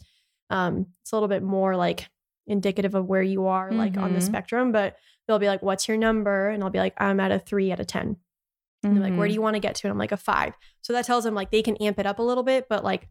um 0.50 0.86
it's 1.02 1.12
a 1.12 1.16
little 1.16 1.28
bit 1.28 1.42
more 1.42 1.76
like 1.76 2.08
indicative 2.46 2.94
of 2.94 3.06
where 3.06 3.22
you 3.22 3.46
are 3.46 3.72
like 3.72 3.96
on 3.98 4.12
the 4.14 4.20
Mhm. 4.20 4.22
spectrum. 4.24 4.72
But 4.72 4.96
they'll 5.26 5.38
be 5.38 5.48
like, 5.48 5.62
"What's 5.62 5.88
your 5.88 5.96
number?" 5.96 6.48
And 6.48 6.62
I'll 6.62 6.70
be 6.70 6.78
like, 6.78 6.94
"I'm 6.98 7.20
at 7.20 7.32
a 7.32 7.38
three 7.38 7.70
out 7.72 7.80
of 7.80 7.86
10. 7.86 8.16
And 8.82 8.94
they're 8.96 9.02
like, 9.02 9.10
Mm-hmm. 9.10 9.18
where 9.18 9.28
do 9.28 9.34
you 9.34 9.42
want 9.42 9.54
to 9.54 9.60
get 9.60 9.74
to? 9.76 9.86
And 9.86 9.92
I'm 9.92 9.98
like, 9.98 10.12
a 10.12 10.16
five. 10.16 10.54
So 10.82 10.92
that 10.92 11.04
tells 11.04 11.24
them 11.24 11.34
like 11.34 11.50
they 11.50 11.62
can 11.62 11.76
amp 11.78 11.98
it 11.98 12.06
up 12.06 12.18
a 12.18 12.22
little 12.22 12.44
bit, 12.44 12.66
but 12.68 12.84
like 12.84 13.08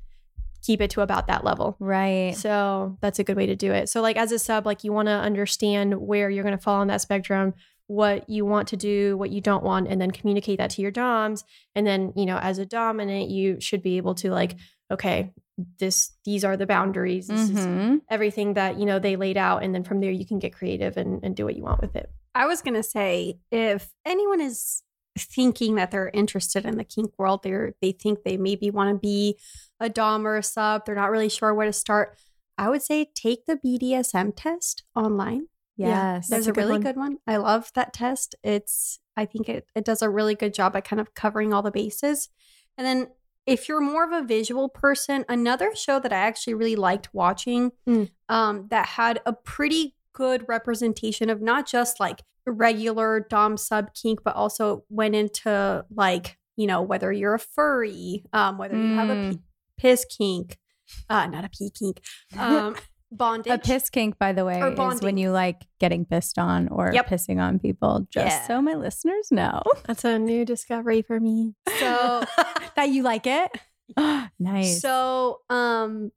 keep 0.64 0.82
it 0.82 0.90
to 0.92 1.02
about 1.02 1.28
that 1.28 1.44
level. 1.44 1.76
Right. 1.80 2.36
So 2.36 2.98
that's 3.02 3.20
a 3.20 3.24
good 3.24 3.38
way 3.38 3.46
to 3.48 3.56
do 3.56 3.72
it. 3.74 3.90
So 3.90 4.02
like 4.02 4.18
as 4.18 4.32
a 4.32 4.40
sub, 4.40 4.66
like 4.66 4.84
you 4.84 4.92
want 4.94 5.08
to 5.08 5.14
understand 5.14 5.94
where 5.96 6.30
you're 6.30 6.44
going 6.44 6.58
to 6.58 6.62
fall 6.64 6.82
on 6.82 6.88
that 6.88 7.02
spectrum, 7.02 7.54
what 7.88 8.30
you 8.30 8.46
want 8.46 8.68
to 8.70 8.76
do, 8.78 9.16
what 9.18 9.30
you 9.30 9.40
don't 9.40 9.64
want, 9.64 9.88
and 9.88 10.02
then 10.02 10.12
communicate 10.12 10.58
that 10.58 10.70
to 10.72 10.82
your 10.82 10.92
DOMs. 10.92 11.44
And 11.76 11.86
then, 11.86 12.12
you 12.16 12.26
know, 12.26 12.38
as 12.38 12.58
a 12.60 12.66
dominant, 12.66 13.30
you 13.30 13.60
should 13.62 13.82
be 13.82 13.98
able 13.98 14.16
to 14.16 14.32
like, 14.32 14.56
okay, 14.92 15.32
this 15.80 16.12
these 16.26 16.44
are 16.44 16.56
the 16.58 16.66
boundaries. 16.68 17.28
This 17.28 17.50
is 17.50 17.66
Mhm. 17.66 18.02
everything 18.10 18.54
that, 18.56 18.80
you 18.80 18.86
know, 18.86 19.00
they 19.00 19.16
laid 19.16 19.38
out. 19.38 19.64
And 19.64 19.74
then 19.76 19.84
from 19.84 20.00
there 20.02 20.12
you 20.12 20.26
can 20.26 20.40
get 20.40 20.54
creative 20.54 20.98
and, 20.98 21.24
and 21.24 21.36
do 21.36 21.46
what 21.46 21.56
you 21.56 21.64
want 21.64 21.82
with 21.82 21.96
it. 21.96 22.10
I 22.36 22.46
was 22.46 22.62
gonna 22.62 22.84
say 22.84 23.40
if 23.52 23.90
anyone 24.06 24.40
is 24.42 24.84
thinking 25.18 25.76
that 25.76 25.92
they're 25.92 26.10
interested 26.14 26.66
in 26.66 26.78
the 26.78 26.84
kink 26.84 27.12
world, 27.18 27.42
they're 27.44 27.74
they 27.82 27.92
think 27.92 28.24
they 28.24 28.38
maybe 28.38 28.70
want 28.70 28.94
to 28.96 29.00
be 29.00 29.38
a 29.80 29.90
dom 29.90 30.26
or 30.26 30.38
a 30.38 30.44
sub, 30.44 30.86
they're 30.86 30.96
not 30.96 31.12
really 31.12 31.30
sure 31.30 31.54
where 31.54 31.66
to 31.68 31.74
start. 31.74 32.18
I 32.58 32.70
would 32.70 32.82
say 32.82 33.12
take 33.14 33.46
the 33.46 33.58
BDSM 33.58 34.34
test 34.36 34.84
online. 34.96 35.48
Yes. 35.76 36.28
That's 36.28 36.30
There's 36.30 36.48
a 36.48 36.50
a, 36.50 36.54
good 36.54 36.62
really 36.62 36.72
one. 36.74 36.82
good 36.82 36.96
one. 36.96 37.18
I 37.28 37.38
love 37.38 37.72
that 37.76 37.94
test. 37.94 38.36
It's 38.44 39.00
I 39.16 39.26
think 39.26 39.48
it 39.50 39.68
it 39.76 39.86
does 39.86 40.02
a 40.02 40.10
really 40.10 40.34
good 40.36 40.54
job 40.54 40.76
at 40.76 40.86
kind 40.88 41.00
of 41.00 41.14
covering 41.14 41.54
all 41.54 41.62
the 41.62 41.72
bases. 41.72 42.30
And 42.78 42.86
then 42.88 43.08
if 43.46 43.70
you're 43.70 43.80
more 43.82 44.04
of 44.04 44.12
a 44.12 44.26
visual 44.28 44.70
person, 44.70 45.24
another 45.30 45.74
show 45.76 46.00
that 46.00 46.12
I 46.12 46.18
actually 46.18 46.56
really 46.56 46.76
liked 46.76 47.14
watching 47.14 47.72
Mm. 47.88 48.10
um, 48.28 48.68
that 48.70 48.86
had 48.88 49.22
a 49.26 49.34
pretty 49.34 49.96
good 50.18 50.44
representation 50.48 51.30
of 51.30 51.42
not 51.44 51.68
just 51.68 52.00
like 52.00 52.24
regular 52.48 53.20
Dom 53.30 53.56
sub 53.56 53.94
kink, 53.94 54.22
but 54.26 54.36
also 54.36 54.84
went 54.90 55.14
into 55.16 55.86
like, 55.94 56.38
you 56.56 56.66
know, 56.66 56.82
whether 56.82 57.12
you're 57.12 57.36
a 57.36 57.40
furry, 57.40 58.24
um, 58.34 58.58
whether 58.58 58.76
you 58.76 58.96
have 58.96 59.10
a 59.12 59.16
Mm. 59.16 59.40
piss 59.78 60.06
kink, 60.06 60.58
uh, 61.08 61.28
not 61.28 61.46
a 61.46 61.50
pee 61.50 61.70
kink, 61.70 62.02
um, 62.40 62.76
bondage. 63.12 63.54
A 63.54 63.60
piss 63.60 63.92
kink, 63.92 64.18
by 64.18 64.34
the 64.34 64.44
way, 64.44 64.60
is 64.74 65.02
when 65.02 65.18
you 65.18 65.30
like 65.30 65.68
getting 65.80 66.04
pissed 66.04 66.40
on 66.40 66.68
or 66.70 66.92
Yep. 66.94 67.08
pissing 67.10 67.40
on 67.40 67.60
people, 67.60 68.08
just 68.10 68.38
Yeah. 68.42 68.48
so 68.48 68.62
my 68.62 68.74
listeners 68.74 69.28
know. 69.32 69.62
That's 69.86 70.04
a 70.04 70.18
new 70.18 70.44
discovery 70.46 71.04
for 71.04 71.20
me. 71.20 71.54
So 71.78 72.24
that 72.76 72.90
you 72.90 73.04
like 73.04 73.28
it? 73.28 73.52
nice. 74.40 74.82
So, 74.82 75.42
um, 75.50 76.12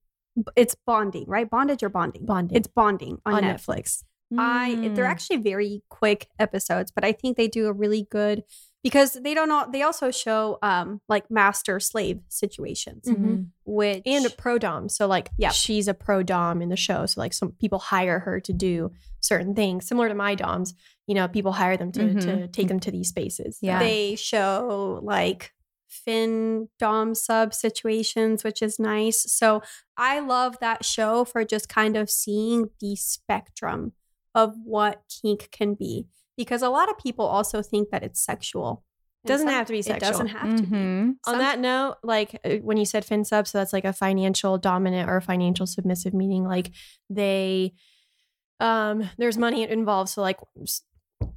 it's 0.56 0.76
bonding, 0.86 1.24
right? 1.26 1.48
Bondage 1.48 1.82
or 1.82 1.88
bonding? 1.88 2.24
Bonding. 2.26 2.56
It's 2.56 2.68
bonding 2.68 3.18
on, 3.26 3.34
On 3.34 3.42
Netflix. 3.42 4.04
I 4.38 4.76
they're 4.94 5.04
Mm. 5.06 5.10
actually 5.10 5.38
very 5.38 5.82
quick 5.88 6.28
episodes, 6.38 6.92
but 6.92 7.04
I 7.04 7.10
think 7.12 7.36
they 7.36 7.48
do 7.48 7.66
a 7.66 7.72
really 7.72 8.06
good 8.10 8.44
because 8.84 9.14
they 9.14 9.34
don't 9.34 9.48
know. 9.48 9.66
They 9.70 9.82
also 9.82 10.12
show 10.12 10.58
um 10.62 11.00
like 11.08 11.28
master 11.32 11.80
slave 11.80 12.20
situations, 12.28 13.06
Mhm. 13.08 13.48
which 13.64 14.02
and 14.06 14.24
a 14.24 14.30
pro 14.30 14.56
dom. 14.58 14.88
So 14.88 15.08
like, 15.08 15.30
yeah 15.36 15.50
she's 15.50 15.88
a 15.88 15.94
pro 15.94 16.22
dom 16.22 16.62
in 16.62 16.68
the 16.68 16.76
show. 16.76 17.06
So 17.06 17.20
like, 17.20 17.32
some 17.32 17.50
people 17.52 17.80
hire 17.80 18.20
her 18.20 18.38
to 18.40 18.52
do 18.52 18.92
certain 19.18 19.52
things, 19.56 19.86
similar 19.88 20.08
to 20.08 20.14
my 20.14 20.36
doms. 20.36 20.74
You 21.08 21.16
know, 21.16 21.26
people 21.26 21.50
hire 21.52 21.76
them 21.76 21.90
to 21.92 22.14
to 22.14 22.28
Mhm. 22.28 22.52
take 22.52 22.68
them 22.68 22.78
to 22.80 22.92
these 22.92 23.08
spaces. 23.08 23.58
Yeah. 23.60 23.80
they 23.80 24.14
show 24.14 25.00
like 25.02 25.52
fin 25.90 26.68
dom 26.78 27.14
sub 27.14 27.52
situations, 27.52 28.44
which 28.44 28.62
is 28.62 28.78
nice. 28.78 29.30
So 29.32 29.62
I 29.96 30.20
love 30.20 30.58
that 30.60 30.84
show 30.84 31.24
for 31.24 31.44
just 31.44 31.68
kind 31.68 31.96
of 31.96 32.08
seeing 32.10 32.70
the 32.80 32.96
spectrum 32.96 33.92
of 34.34 34.54
what 34.64 35.02
kink 35.22 35.48
can 35.50 35.74
be. 35.74 36.06
Because 36.36 36.62
a 36.62 36.68
lot 36.70 36.88
of 36.88 36.96
people 36.98 37.26
also 37.26 37.60
think 37.62 37.90
that 37.90 38.02
it's 38.02 38.20
sexual. 38.20 38.84
And 39.24 39.28
Doesn't 39.28 39.48
some- 39.48 39.54
have 39.54 39.66
to 39.66 39.72
be 39.72 39.82
sexual. 39.82 40.08
It 40.08 40.12
doesn't 40.12 40.26
have 40.28 40.56
to 40.56 40.62
be. 40.62 40.68
Mhm. 40.76 41.08
On 41.08 41.16
Some- 41.26 41.38
that 41.38 41.58
note, 41.58 41.96
like 42.02 42.40
uh, 42.44 42.56
when 42.62 42.76
you 42.78 42.86
said 42.86 43.04
fin 43.04 43.24
sub, 43.24 43.46
so 43.46 43.58
that's 43.58 43.72
like 43.74 43.84
a 43.84 43.92
financial 43.92 44.56
dominant 44.56 45.10
or 45.10 45.20
financial 45.20 45.66
submissive, 45.66 46.14
meaning 46.14 46.44
like 46.44 46.70
they, 47.10 47.74
um, 48.60 49.10
there's 49.18 49.36
money 49.36 49.68
involved. 49.68 50.10
So 50.10 50.22
like 50.22 50.38
s- 50.62 50.82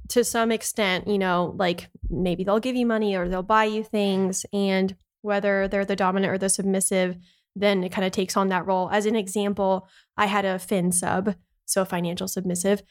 to 0.08 0.24
some 0.24 0.52
extent, 0.52 1.08
you 1.08 1.18
know, 1.18 1.54
like 1.56 1.88
maybe 2.08 2.44
they'll 2.44 2.60
give 2.60 2.76
you 2.76 2.86
money 2.86 3.16
or 3.16 3.28
they'll 3.28 3.42
buy 3.42 3.64
you 3.64 3.84
things, 3.84 4.44
and 4.52 4.96
whether 5.22 5.68
they're 5.68 5.84
the 5.84 5.96
dominant 5.96 6.32
or 6.32 6.38
the 6.38 6.48
submissive, 6.48 7.16
then 7.56 7.82
it 7.84 7.92
kind 7.92 8.04
of 8.04 8.12
takes 8.12 8.36
on 8.36 8.48
that 8.48 8.66
role. 8.66 8.90
As 8.90 9.06
an 9.06 9.16
example, 9.16 9.88
I 10.16 10.26
had 10.26 10.44
a 10.44 10.58
fin 10.58 10.92
sub, 10.92 11.34
so 11.64 11.82
a 11.82 11.86
financial 11.86 12.28
submissive. 12.28 12.82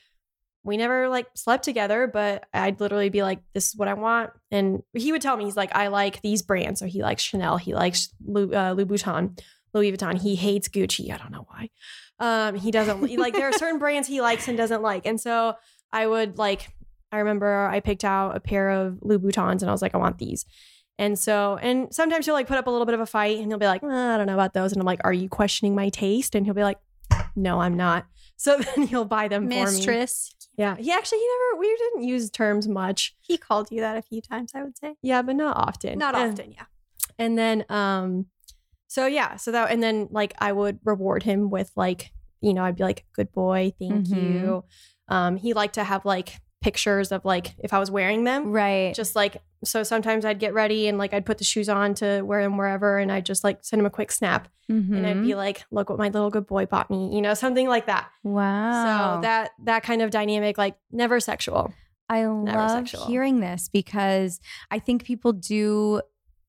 We 0.63 0.77
never 0.77 1.09
like 1.09 1.27
slept 1.35 1.63
together, 1.63 2.09
but 2.11 2.45
I'd 2.53 2.79
literally 2.79 3.09
be 3.09 3.21
like, 3.21 3.39
"This 3.53 3.67
is 3.67 3.75
what 3.75 3.89
I 3.89 3.93
want," 3.93 4.31
and 4.49 4.81
he 4.93 5.11
would 5.11 5.21
tell 5.21 5.35
me 5.35 5.43
he's 5.43 5.57
like, 5.57 5.75
"I 5.75 5.87
like 5.87 6.21
these 6.21 6.41
brands." 6.41 6.79
So 6.79 6.85
he 6.85 7.03
likes 7.03 7.21
Chanel, 7.21 7.57
he 7.57 7.75
likes 7.75 8.09
Louis, 8.25 8.55
uh, 8.55 8.73
Louboutin, 8.73 9.37
Louis 9.73 9.91
Vuitton. 9.91 10.21
He 10.21 10.35
hates 10.35 10.69
Gucci. 10.69 11.11
I 11.13 11.17
don't 11.17 11.31
know 11.31 11.45
why. 11.49 11.69
Um, 12.19 12.55
he 12.55 12.71
doesn't 12.71 13.01
like. 13.19 13.33
There 13.33 13.49
are 13.49 13.53
certain 13.53 13.79
brands 13.79 14.07
he 14.07 14.21
likes 14.21 14.47
and 14.47 14.57
doesn't 14.57 14.81
like, 14.81 15.05
and 15.05 15.19
so 15.19 15.55
I 15.91 16.07
would 16.07 16.37
like. 16.37 16.69
I 17.13 17.19
remember 17.19 17.67
I 17.67 17.79
picked 17.79 18.03
out 18.03 18.35
a 18.35 18.39
pair 18.39 18.69
of 18.71 18.95
Louboutins, 18.95 19.61
and 19.61 19.69
I 19.69 19.71
was 19.71 19.81
like, 19.81 19.95
"I 19.95 19.97
want 19.99 20.17
these." 20.17 20.45
And 20.99 21.17
so, 21.17 21.57
and 21.61 21.93
sometimes 21.93 22.25
he'll 22.25 22.35
like 22.35 22.47
put 22.47 22.57
up 22.57 22.67
a 22.67 22.69
little 22.69 22.85
bit 22.85 22.93
of 22.95 22.99
a 23.01 23.05
fight, 23.05 23.37
and 23.39 23.47
he'll 23.47 23.57
be 23.59 23.65
like, 23.65 23.83
"Uh, 23.83 23.87
"I 23.87 24.17
don't 24.17 24.27
know 24.27 24.33
about 24.33 24.53
those," 24.53 24.71
and 24.73 24.81
I'm 24.81 24.85
like, 24.85 25.01
"Are 25.03 25.13
you 25.13 25.29
questioning 25.29 25.73
my 25.75 25.89
taste?" 25.89 26.35
And 26.35 26.45
he'll 26.45 26.53
be 26.55 26.63
like, 26.63 26.79
"No, 27.35 27.59
I'm 27.61 27.75
not." 27.77 28.05
So 28.35 28.57
then 28.57 28.87
he'll 28.87 29.05
buy 29.05 29.29
them 29.29 29.43
for 29.43 29.49
me. 29.49 29.63
Mistress. 29.63 30.35
Yeah. 30.57 30.75
He 30.75 30.91
actually 30.91 31.19
he 31.19 31.27
never 31.27 31.59
we 31.61 31.77
didn't 31.77 32.03
use 32.03 32.29
terms 32.29 32.67
much. 32.67 33.15
He 33.21 33.37
called 33.37 33.69
you 33.71 33.79
that 33.81 33.95
a 33.95 34.01
few 34.01 34.21
times, 34.21 34.51
I 34.53 34.63
would 34.63 34.77
say. 34.77 34.95
Yeah, 35.01 35.21
but 35.21 35.35
not 35.37 35.55
often. 35.55 35.97
Not 35.99 36.13
And- 36.15 36.33
often, 36.37 36.51
yeah. 36.51 36.65
And 37.17 37.37
then 37.37 37.63
um 37.69 38.25
so 38.87 39.05
yeah, 39.05 39.37
so 39.37 39.51
that 39.51 39.71
and 39.71 39.81
then 39.81 40.09
like 40.11 40.33
I 40.39 40.51
would 40.51 40.79
reward 40.83 41.23
him 41.23 41.51
with 41.51 41.71
like, 41.77 42.11
you 42.41 42.53
know, 42.53 42.63
I'd 42.65 42.75
be 42.75 42.83
like, 42.83 43.05
good 43.13 43.31
boy, 43.31 43.71
thank 43.79 44.07
Mhm. 44.07 44.15
you. 44.17 44.63
Um 45.07 45.37
he 45.37 45.53
liked 45.53 45.75
to 45.75 45.83
have 45.85 46.03
like 46.03 46.41
pictures 46.63 47.11
of 47.11 47.25
like 47.25 47.53
if 47.59 47.73
I 47.73 47.79
was 47.79 47.91
wearing 47.91 48.23
them. 48.23 48.51
Right. 48.51 48.95
Just 48.95 49.15
like 49.15 49.37
so 49.65 49.83
sometimes 49.83 50.23
I'd 50.25 50.39
get 50.39 50.53
ready 50.53 50.87
and 50.87 50.97
like 50.97 51.13
I'd 51.13 51.25
put 51.25 51.37
the 51.37 51.43
shoes 51.43 51.67
on 51.69 51.93
to 51.95 52.21
wear 52.23 52.41
them 52.41 52.57
wherever 52.57 52.97
and 52.97 53.11
I'd 53.11 53.25
just 53.25 53.43
like 53.43 53.59
send 53.63 53.79
him 53.81 53.85
a 53.85 53.89
quick 53.89 54.11
snap 54.11 54.47
and 54.69 55.05
I'd 55.05 55.21
be 55.21 55.35
like, 55.35 55.65
look 55.71 55.89
what 55.89 55.99
my 55.99 56.07
little 56.09 56.29
good 56.31 56.47
boy 56.47 56.65
bought 56.65 56.89
me, 56.89 57.13
you 57.15 57.21
know, 57.21 57.33
something 57.35 57.67
like 57.67 57.85
that. 57.87 58.09
wow. 58.23 59.17
So 59.17 59.21
that 59.21 59.51
that 59.65 59.83
kind 59.83 60.01
of 60.01 60.09
dynamic, 60.09 60.57
like 60.57 60.75
never 60.91 61.19
sexual. 61.19 61.73
I 62.09 62.21
Never 62.21 62.57
love 62.57 62.71
sexual. 62.89 63.05
hearing 63.07 63.39
this 63.39 63.69
because 63.69 64.39
I 64.71 64.79
think 64.79 65.03
people 65.05 65.31
do 65.33 66.01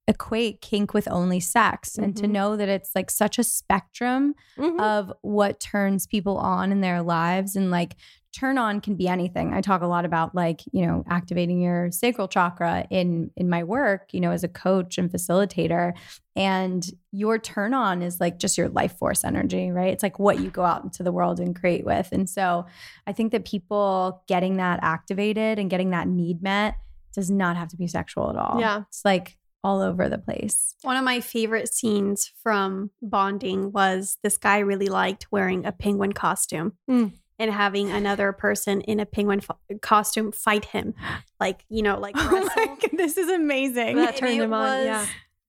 equate 0.07 0.61
kink 0.61 0.92
with 0.92 1.09
only 1.11 1.40
sex 1.40 1.96
and 1.96 2.14
to 2.16 2.24
Mhm. 2.24 2.31
know 2.31 2.57
that 2.57 2.68
it's 2.68 2.90
like 2.94 3.11
such 3.11 3.38
a 3.38 3.44
spectrum 3.44 4.35
Mhm. 4.59 4.79
of 4.81 5.12
what 5.22 5.61
turns 5.61 6.07
people 6.07 6.37
on 6.37 6.70
in 6.72 6.81
their 6.83 7.00
lives 7.03 7.57
and 7.57 7.70
like 7.70 7.96
turn 8.34 8.58
on 8.58 8.80
can 8.80 8.96
be 8.96 9.06
anything. 9.06 9.54
I 9.54 9.60
talk 9.60 9.82
a 9.82 9.86
lot 9.86 10.04
about 10.04 10.34
like, 10.34 10.62
you 10.72 10.84
know, 10.86 11.04
activating 11.08 11.60
your 11.60 11.90
sacral 11.92 12.26
chakra 12.26 12.86
in 12.90 13.30
in 13.36 13.48
my 13.48 13.62
work, 13.62 14.12
you 14.12 14.20
know, 14.20 14.32
as 14.32 14.42
a 14.42 14.48
coach 14.48 14.98
and 14.98 15.10
facilitator 15.10 15.92
and 16.34 16.84
your 17.12 17.38
turn 17.38 17.74
on 17.74 18.02
is 18.02 18.20
like 18.20 18.38
just 18.38 18.58
your 18.58 18.68
life 18.68 18.98
force 18.98 19.24
energy, 19.24 19.70
right? 19.70 19.92
It's 19.92 20.02
like 20.02 20.18
what 20.18 20.40
you 20.40 20.50
go 20.50 20.64
out 20.64 20.82
into 20.82 21.04
the 21.04 21.12
world 21.12 21.38
and 21.38 21.54
create 21.54 21.84
with. 21.84 22.08
And 22.10 22.28
so 22.28 22.66
I 23.06 23.12
think 23.12 23.30
that 23.32 23.44
people 23.44 24.22
getting 24.26 24.56
that 24.56 24.80
activated 24.82 25.58
and 25.60 25.70
getting 25.70 25.90
that 25.90 26.08
need 26.08 26.42
met 26.42 26.74
does 27.12 27.30
not 27.30 27.56
have 27.56 27.68
to 27.68 27.76
be 27.76 27.86
sexual 27.86 28.30
at 28.30 28.36
all. 28.36 28.58
Yeah. 28.58 28.82
It's 28.88 29.04
like 29.04 29.38
all 29.62 29.80
over 29.80 30.08
the 30.08 30.18
place. 30.18 30.74
One 30.82 30.96
of 30.96 31.04
my 31.04 31.20
favorite 31.20 31.72
scenes 31.72 32.30
from 32.42 32.90
Bonding 33.00 33.72
was 33.72 34.18
this 34.22 34.36
guy 34.36 34.58
really 34.58 34.88
liked 34.88 35.28
wearing 35.30 35.64
a 35.64 35.72
penguin 35.72 36.12
costume 36.12 36.72
Mm. 36.90 37.12
And 37.38 37.50
having 37.50 37.90
another 37.90 38.32
person 38.32 38.80
in 38.82 39.00
a 39.00 39.06
penguin 39.06 39.40
fo- 39.40 39.58
costume 39.82 40.32
fight 40.32 40.66
him. 40.66 40.94
Like, 41.40 41.64
you 41.68 41.82
know, 41.82 41.98
like 41.98 42.14
Oh 42.18 42.48
my 42.56 42.66
God, 42.66 42.78
this 42.94 43.18
is 43.18 43.28
amazing. 43.28 43.96
That 43.96 44.16
turned 44.16 44.40
him 44.40 44.54
on, 44.54 44.84
yeah. 44.84 45.06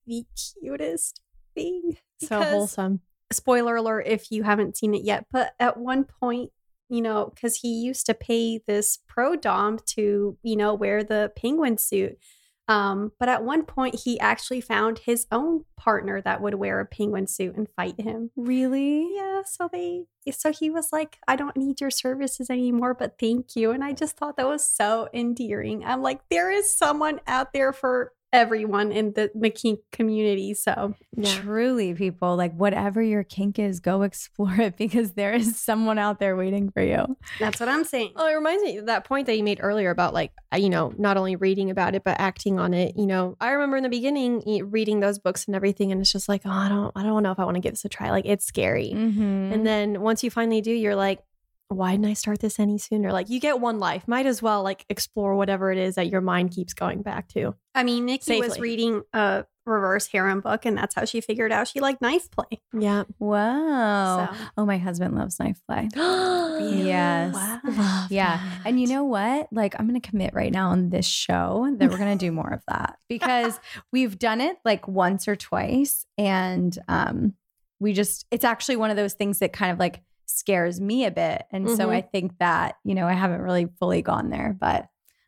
The 0.07 0.25
cutest 0.61 1.21
thing. 1.53 1.97
so 2.19 2.39
Because- 2.39 2.51
wholesome. 2.51 2.99
Spoiler 3.31 3.77
alert 3.77 4.05
if 4.07 4.29
you 4.31 4.43
haven't 4.43 4.77
seen 4.77 4.93
it 4.93 5.03
yet, 5.03 5.25
but 5.31 5.53
at 5.59 5.77
one 5.77 6.03
point, 6.03 6.51
you 6.89 7.01
know, 7.01 7.31
because 7.33 7.55
he 7.57 7.69
used 7.81 8.05
to 8.05 8.13
pay 8.13 8.59
this 8.67 8.99
pro 9.07 9.35
dom 9.35 9.79
to, 9.95 10.37
you 10.43 10.55
know, 10.55 10.73
wear 10.75 11.03
the 11.03 11.31
penguin 11.35 11.77
suit. 11.79 12.17
Um, 12.67 13.11
but 13.19 13.29
at 13.29 13.43
one 13.43 13.63
point, 13.63 14.01
he 14.03 14.19
actually 14.19 14.61
found 14.61 14.99
his 14.99 15.27
own 15.31 15.65
partner 15.77 16.21
that 16.21 16.41
would 16.41 16.55
wear 16.55 16.79
a 16.79 16.85
penguin 16.85 17.27
suit 17.27 17.55
and 17.55 17.67
fight 17.75 17.99
him. 17.99 18.31
Really? 18.35 19.15
Yeah, 19.15 19.43
so 19.45 19.69
they 19.71 20.05
so 20.31 20.51
he 20.51 20.71
was 20.71 20.91
like, 20.91 21.17
I 21.27 21.35
don't 21.35 21.55
need 21.55 21.79
your 21.79 21.91
services 21.91 22.49
anymore, 22.49 22.95
but 22.95 23.19
thank 23.19 23.55
you. 23.55 23.71
And 23.71 23.83
I 23.83 23.93
just 23.93 24.17
thought 24.17 24.37
that 24.37 24.47
was 24.47 24.67
so 24.67 25.07
endearing. 25.13 25.85
I'm 25.85 26.01
like, 26.01 26.21
there 26.29 26.51
is 26.51 26.75
someone 26.75 27.21
out 27.27 27.53
there 27.53 27.71
for 27.71 28.13
everyone 28.35 28.91
in 28.91 29.13
the 29.13 29.31
McKink 29.35 29.79
community. 29.91 30.53
So 30.53 30.93
Yeah. 31.15 31.33
Truly, 31.35 31.93
people, 31.93 32.35
like 32.35 32.53
whatever 32.53 33.01
your 33.01 33.23
kink 33.23 33.57
is, 33.57 33.79
go 33.79 34.01
explore 34.09 34.59
it 34.59 34.77
because 34.77 35.13
there 35.13 35.33
is 35.33 35.59
someone 35.59 35.97
out 35.97 36.19
there 36.19 36.35
waiting 36.35 36.69
for 36.71 36.81
you. 36.81 37.17
that's 37.39 37.59
what 37.59 37.69
I'm 37.69 37.83
saying. 37.83 38.11
Well, 38.15 38.27
it 38.27 38.33
reminds 38.33 38.63
me 38.63 38.77
of 38.77 38.85
that 38.87 39.05
point 39.05 39.27
that 39.27 39.37
you 39.37 39.43
made 39.43 39.59
earlier 39.61 39.89
about 39.89 40.13
like 40.13 40.31
uh, 40.53 40.57
you 40.57 40.69
know 40.69 40.93
not 40.97 41.17
only 41.17 41.35
reading 41.35 41.69
about 41.69 41.95
it 41.95 42.03
but 42.03 42.19
acting 42.19 42.59
on 42.59 42.73
it. 42.73 42.95
You 42.97 43.07
know, 43.07 43.35
I 43.39 43.51
remember 43.51 43.77
in 43.77 43.83
the 43.83 43.89
beginning 43.89 44.41
e- 44.47 44.61
reading 44.61 44.99
those 44.99 45.17
books 45.19 45.45
and 45.47 45.55
everything, 45.55 45.91
and 45.91 46.01
it's 46.01 46.11
just 46.11 46.27
like, 46.29 46.41
oh, 46.45 46.51
I 46.51 46.69
don't, 46.69 46.91
I 46.95 47.03
don't 47.03 47.23
know 47.23 47.31
if 47.31 47.39
I 47.39 47.45
want 47.45 47.55
to 47.55 47.61
give 47.61 47.73
this 47.73 47.85
a 47.85 47.89
try. 47.89 48.11
Like 48.11 48.25
it's 48.25 48.45
scary. 48.45 48.91
Mm-hmm. 48.93 49.53
And 49.53 49.65
then 49.65 50.01
once 50.01 50.23
you 50.23 50.29
finally 50.29 50.61
do, 50.61 50.71
you're 50.71 50.95
like, 50.95 51.23
why 51.69 51.91
didn't 51.91 52.05
I 52.07 52.13
start 52.13 52.39
this 52.39 52.59
any 52.59 52.77
sooner? 52.77 53.11
Like 53.11 53.29
you 53.29 53.39
get 53.39 53.59
one 53.59 53.79
life, 53.79 54.07
might 54.07 54.25
as 54.25 54.41
well 54.41 54.61
like 54.63 54.85
explore 54.89 55.35
whatever 55.35 55.71
it 55.71 55.77
is 55.77 55.95
that 55.95 56.07
your 56.09 56.21
mind 56.21 56.51
keeps 56.51 56.73
going 56.73 57.01
back 57.01 57.27
to. 57.29 57.55
I 57.73 57.83
mean, 57.83 58.07
Niki 58.07 58.39
was 58.39 58.59
reading 58.59 59.01
a 59.13 59.45
reverse 59.65 60.05
harem 60.05 60.41
book, 60.41 60.65
and 60.65 60.77
that's 60.77 60.93
how 60.93 61.05
she 61.05 61.21
figured 61.21 61.51
out 61.51 61.67
she 61.67 61.79
liked 61.79 61.99
knife 62.01 62.29
play. 62.29 62.61
Yeah. 62.71 63.03
wow. 63.19 64.29
So 64.31 64.37
Oh, 64.57 64.65
my 64.65 64.77
husband 64.77 65.15
loves 65.15 65.39
knife 65.39 65.59
play. 65.67 65.89
really? 65.95 66.83
Yes. 66.85 67.33
Love 67.33 68.11
Yeah. 68.11 68.37
that. 68.37 68.61
And 68.65 68.79
you 68.79 68.87
know 68.87 69.03
what? 69.03 69.47
Like, 69.51 69.75
I'm 69.77 69.87
going 69.87 69.99
to 69.99 70.07
commit 70.07 70.33
right 70.33 70.51
now 70.51 70.69
on 70.69 70.89
this 70.89 71.05
show 71.05 71.67
that 71.79 71.89
we're 71.89 71.97
going 71.97 72.17
to 72.17 72.25
do 72.25 72.31
more 72.31 72.49
of 72.51 72.61
that 72.67 72.97
because 73.09 73.59
we've 73.91 74.17
done 74.19 74.39
it 74.39 74.57
like 74.63 74.87
once 74.87 75.27
or 75.27 75.35
twice. 75.35 76.05
And 76.17 76.77
um, 76.87 77.33
we 77.79 77.91
just, 77.93 78.25
it's 78.31 78.45
actually 78.45 78.77
one 78.77 78.89
of 78.91 78.95
those 78.97 79.13
things 79.13 79.39
that 79.39 79.51
kind 79.51 79.71
of 79.71 79.79
like 79.79 80.01
scares 80.25 80.79
me 80.81 81.05
a 81.05 81.11
bit. 81.11 81.43
And 81.51 81.69
so 81.69 81.87
Mhm. 81.87 81.91
I 81.95 82.01
think 82.01 82.37
that, 82.39 82.75
you 82.83 82.95
know, 82.95 83.07
I 83.07 83.13
haven't 83.13 83.41
really 83.41 83.65
fully 83.79 84.01
gone 84.01 84.29
there, 84.29 84.55
but 84.59 84.87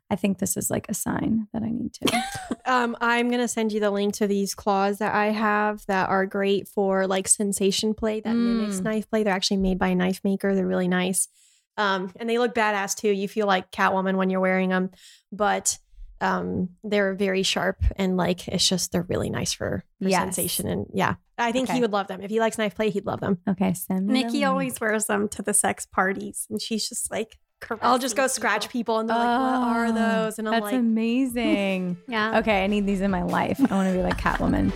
I 0.09 0.15
think 0.15 0.37
this 0.39 0.55
is 0.55 0.69
like 0.69 0.87
a 0.89 0.93
sign 0.93 1.47
that 1.53 1.63
I 1.63 1.69
need 1.69 1.93
to. 1.95 2.23
Um, 2.65 2.97
I'm 2.99 3.31
gonna 3.31 3.47
send 3.47 3.71
you 3.71 3.79
the 3.79 3.91
link 3.91 4.13
to 4.15 4.27
these 4.27 4.53
claws 4.53 4.97
that 4.97 5.15
I 5.15 5.27
have 5.27 5.85
that 5.87 6.09
are 6.09 6.25
great 6.25 6.67
for 6.67 7.07
like 7.07 7.27
sensation 7.29 7.93
play 7.93 8.19
that 8.19 8.35
mimics 8.35 8.81
Mm. 8.81 8.83
knife 8.83 9.09
play. 9.09 9.23
They're 9.23 9.33
actually 9.33 9.57
made 9.57 9.79
by 9.79 9.87
a 9.89 9.95
knife 9.95 10.19
maker. 10.25 10.53
They're 10.53 10.67
really 10.67 10.89
nice, 10.89 11.29
um, 11.77 12.11
and 12.17 12.29
they 12.29 12.37
look 12.37 12.53
badass 12.53 12.93
too. 12.97 13.09
You 13.09 13.29
feel 13.29 13.47
like 13.47 13.71
Catwoman 13.71 14.15
when 14.17 14.29
you're 14.29 14.41
wearing 14.41 14.67
them, 14.69 14.89
but 15.31 15.77
um, 16.21 16.69
they're 16.83 17.13
very 17.13 17.43
sharp 17.43 17.77
and 17.95 18.17
like 18.17 18.47
it's 18.47 18.67
just 18.67 18.91
they're 18.91 19.03
really 19.09 19.29
nice 19.29 19.53
for, 19.53 19.83
for 20.01 20.09
Yes. 20.09 20.21
sensation. 20.21 20.67
And 20.67 20.85
yeah, 20.93 21.15
I 21.37 21.51
think 21.51 21.65
Okay. 21.69 21.75
he 21.75 21.81
would 21.81 21.91
love 21.91 22.07
them 22.07 22.21
if 22.21 22.29
he 22.29 22.39
likes 22.39 22.57
knife 22.57 22.75
play. 22.75 22.89
He'd 22.89 23.05
love 23.05 23.19
them. 23.19 23.37
Okay, 23.47 23.73
send 23.73 24.07
me 24.07 24.23
the 24.23 24.27
Niki 24.27 24.31
link. 24.33 24.45
always 24.47 24.79
wears 24.81 25.05
them 25.05 25.27
to 25.29 25.41
the 25.41 25.53
sex 25.53 25.85
parties, 25.85 26.47
and 26.49 26.61
she's 26.61 26.87
just 26.89 27.11
like, 27.11 27.37
I'll 27.81 27.97
just 27.97 28.15
go 28.15 28.21
caressing 28.23 28.35
scratch 28.41 28.69
people. 28.69 28.97
people 28.97 28.99
and 28.99 29.09
they're 29.09 29.17
like, 29.17 29.39
"What 29.39 29.67
are 29.67 29.85
Oh, 29.87 29.91
those?" 29.91 30.37
And 30.39 30.47
I'm 30.47 30.51
That's 30.53 30.63
like, 30.65 30.75
amazing. 30.75 31.97
Yeah. 32.07 32.39
Okay, 32.39 32.63
I 32.63 32.67
need 32.67 32.85
these 32.85 33.01
in 33.01 33.09
my 33.11 33.23
life. 33.23 33.59
I 33.59 33.73
want 33.75 33.89
to 33.89 33.95
be 33.97 34.03
like 34.03 34.17
Catwoman. 34.19 34.71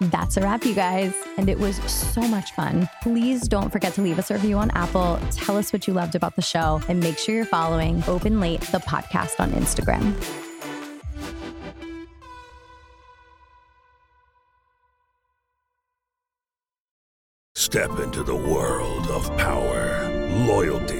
That's 0.00 0.38
a 0.38 0.40
wrap, 0.40 0.64
you 0.64 0.74
guys. 0.74 1.14
And 1.36 1.48
it 1.50 1.58
was 1.58 1.76
so 1.90 2.22
much 2.22 2.52
fun. 2.52 2.88
Please 3.02 3.46
don't 3.46 3.70
forget 3.70 3.92
to 3.94 4.02
leave 4.02 4.18
us 4.18 4.30
a 4.30 4.34
review 4.34 4.56
on 4.56 4.70
Apple. 4.70 5.20
Tell 5.32 5.56
us 5.58 5.72
what 5.72 5.86
you 5.86 5.92
loved 5.92 6.14
about 6.14 6.36
the 6.36 6.42
show 6.42 6.80
and 6.88 7.00
make 7.00 7.18
sure 7.18 7.34
you're 7.34 7.44
following 7.44 8.02
Open 8.08 8.40
Late, 8.40 8.62
the 8.62 8.78
podcast 8.78 9.40
on 9.40 9.50
Instagram. 9.52 10.14
Step 17.54 18.00
into 18.00 18.24
the 18.24 18.34
world 18.34 19.06
of 19.08 19.24
power, 19.36 20.08
loyalty, 20.46 20.99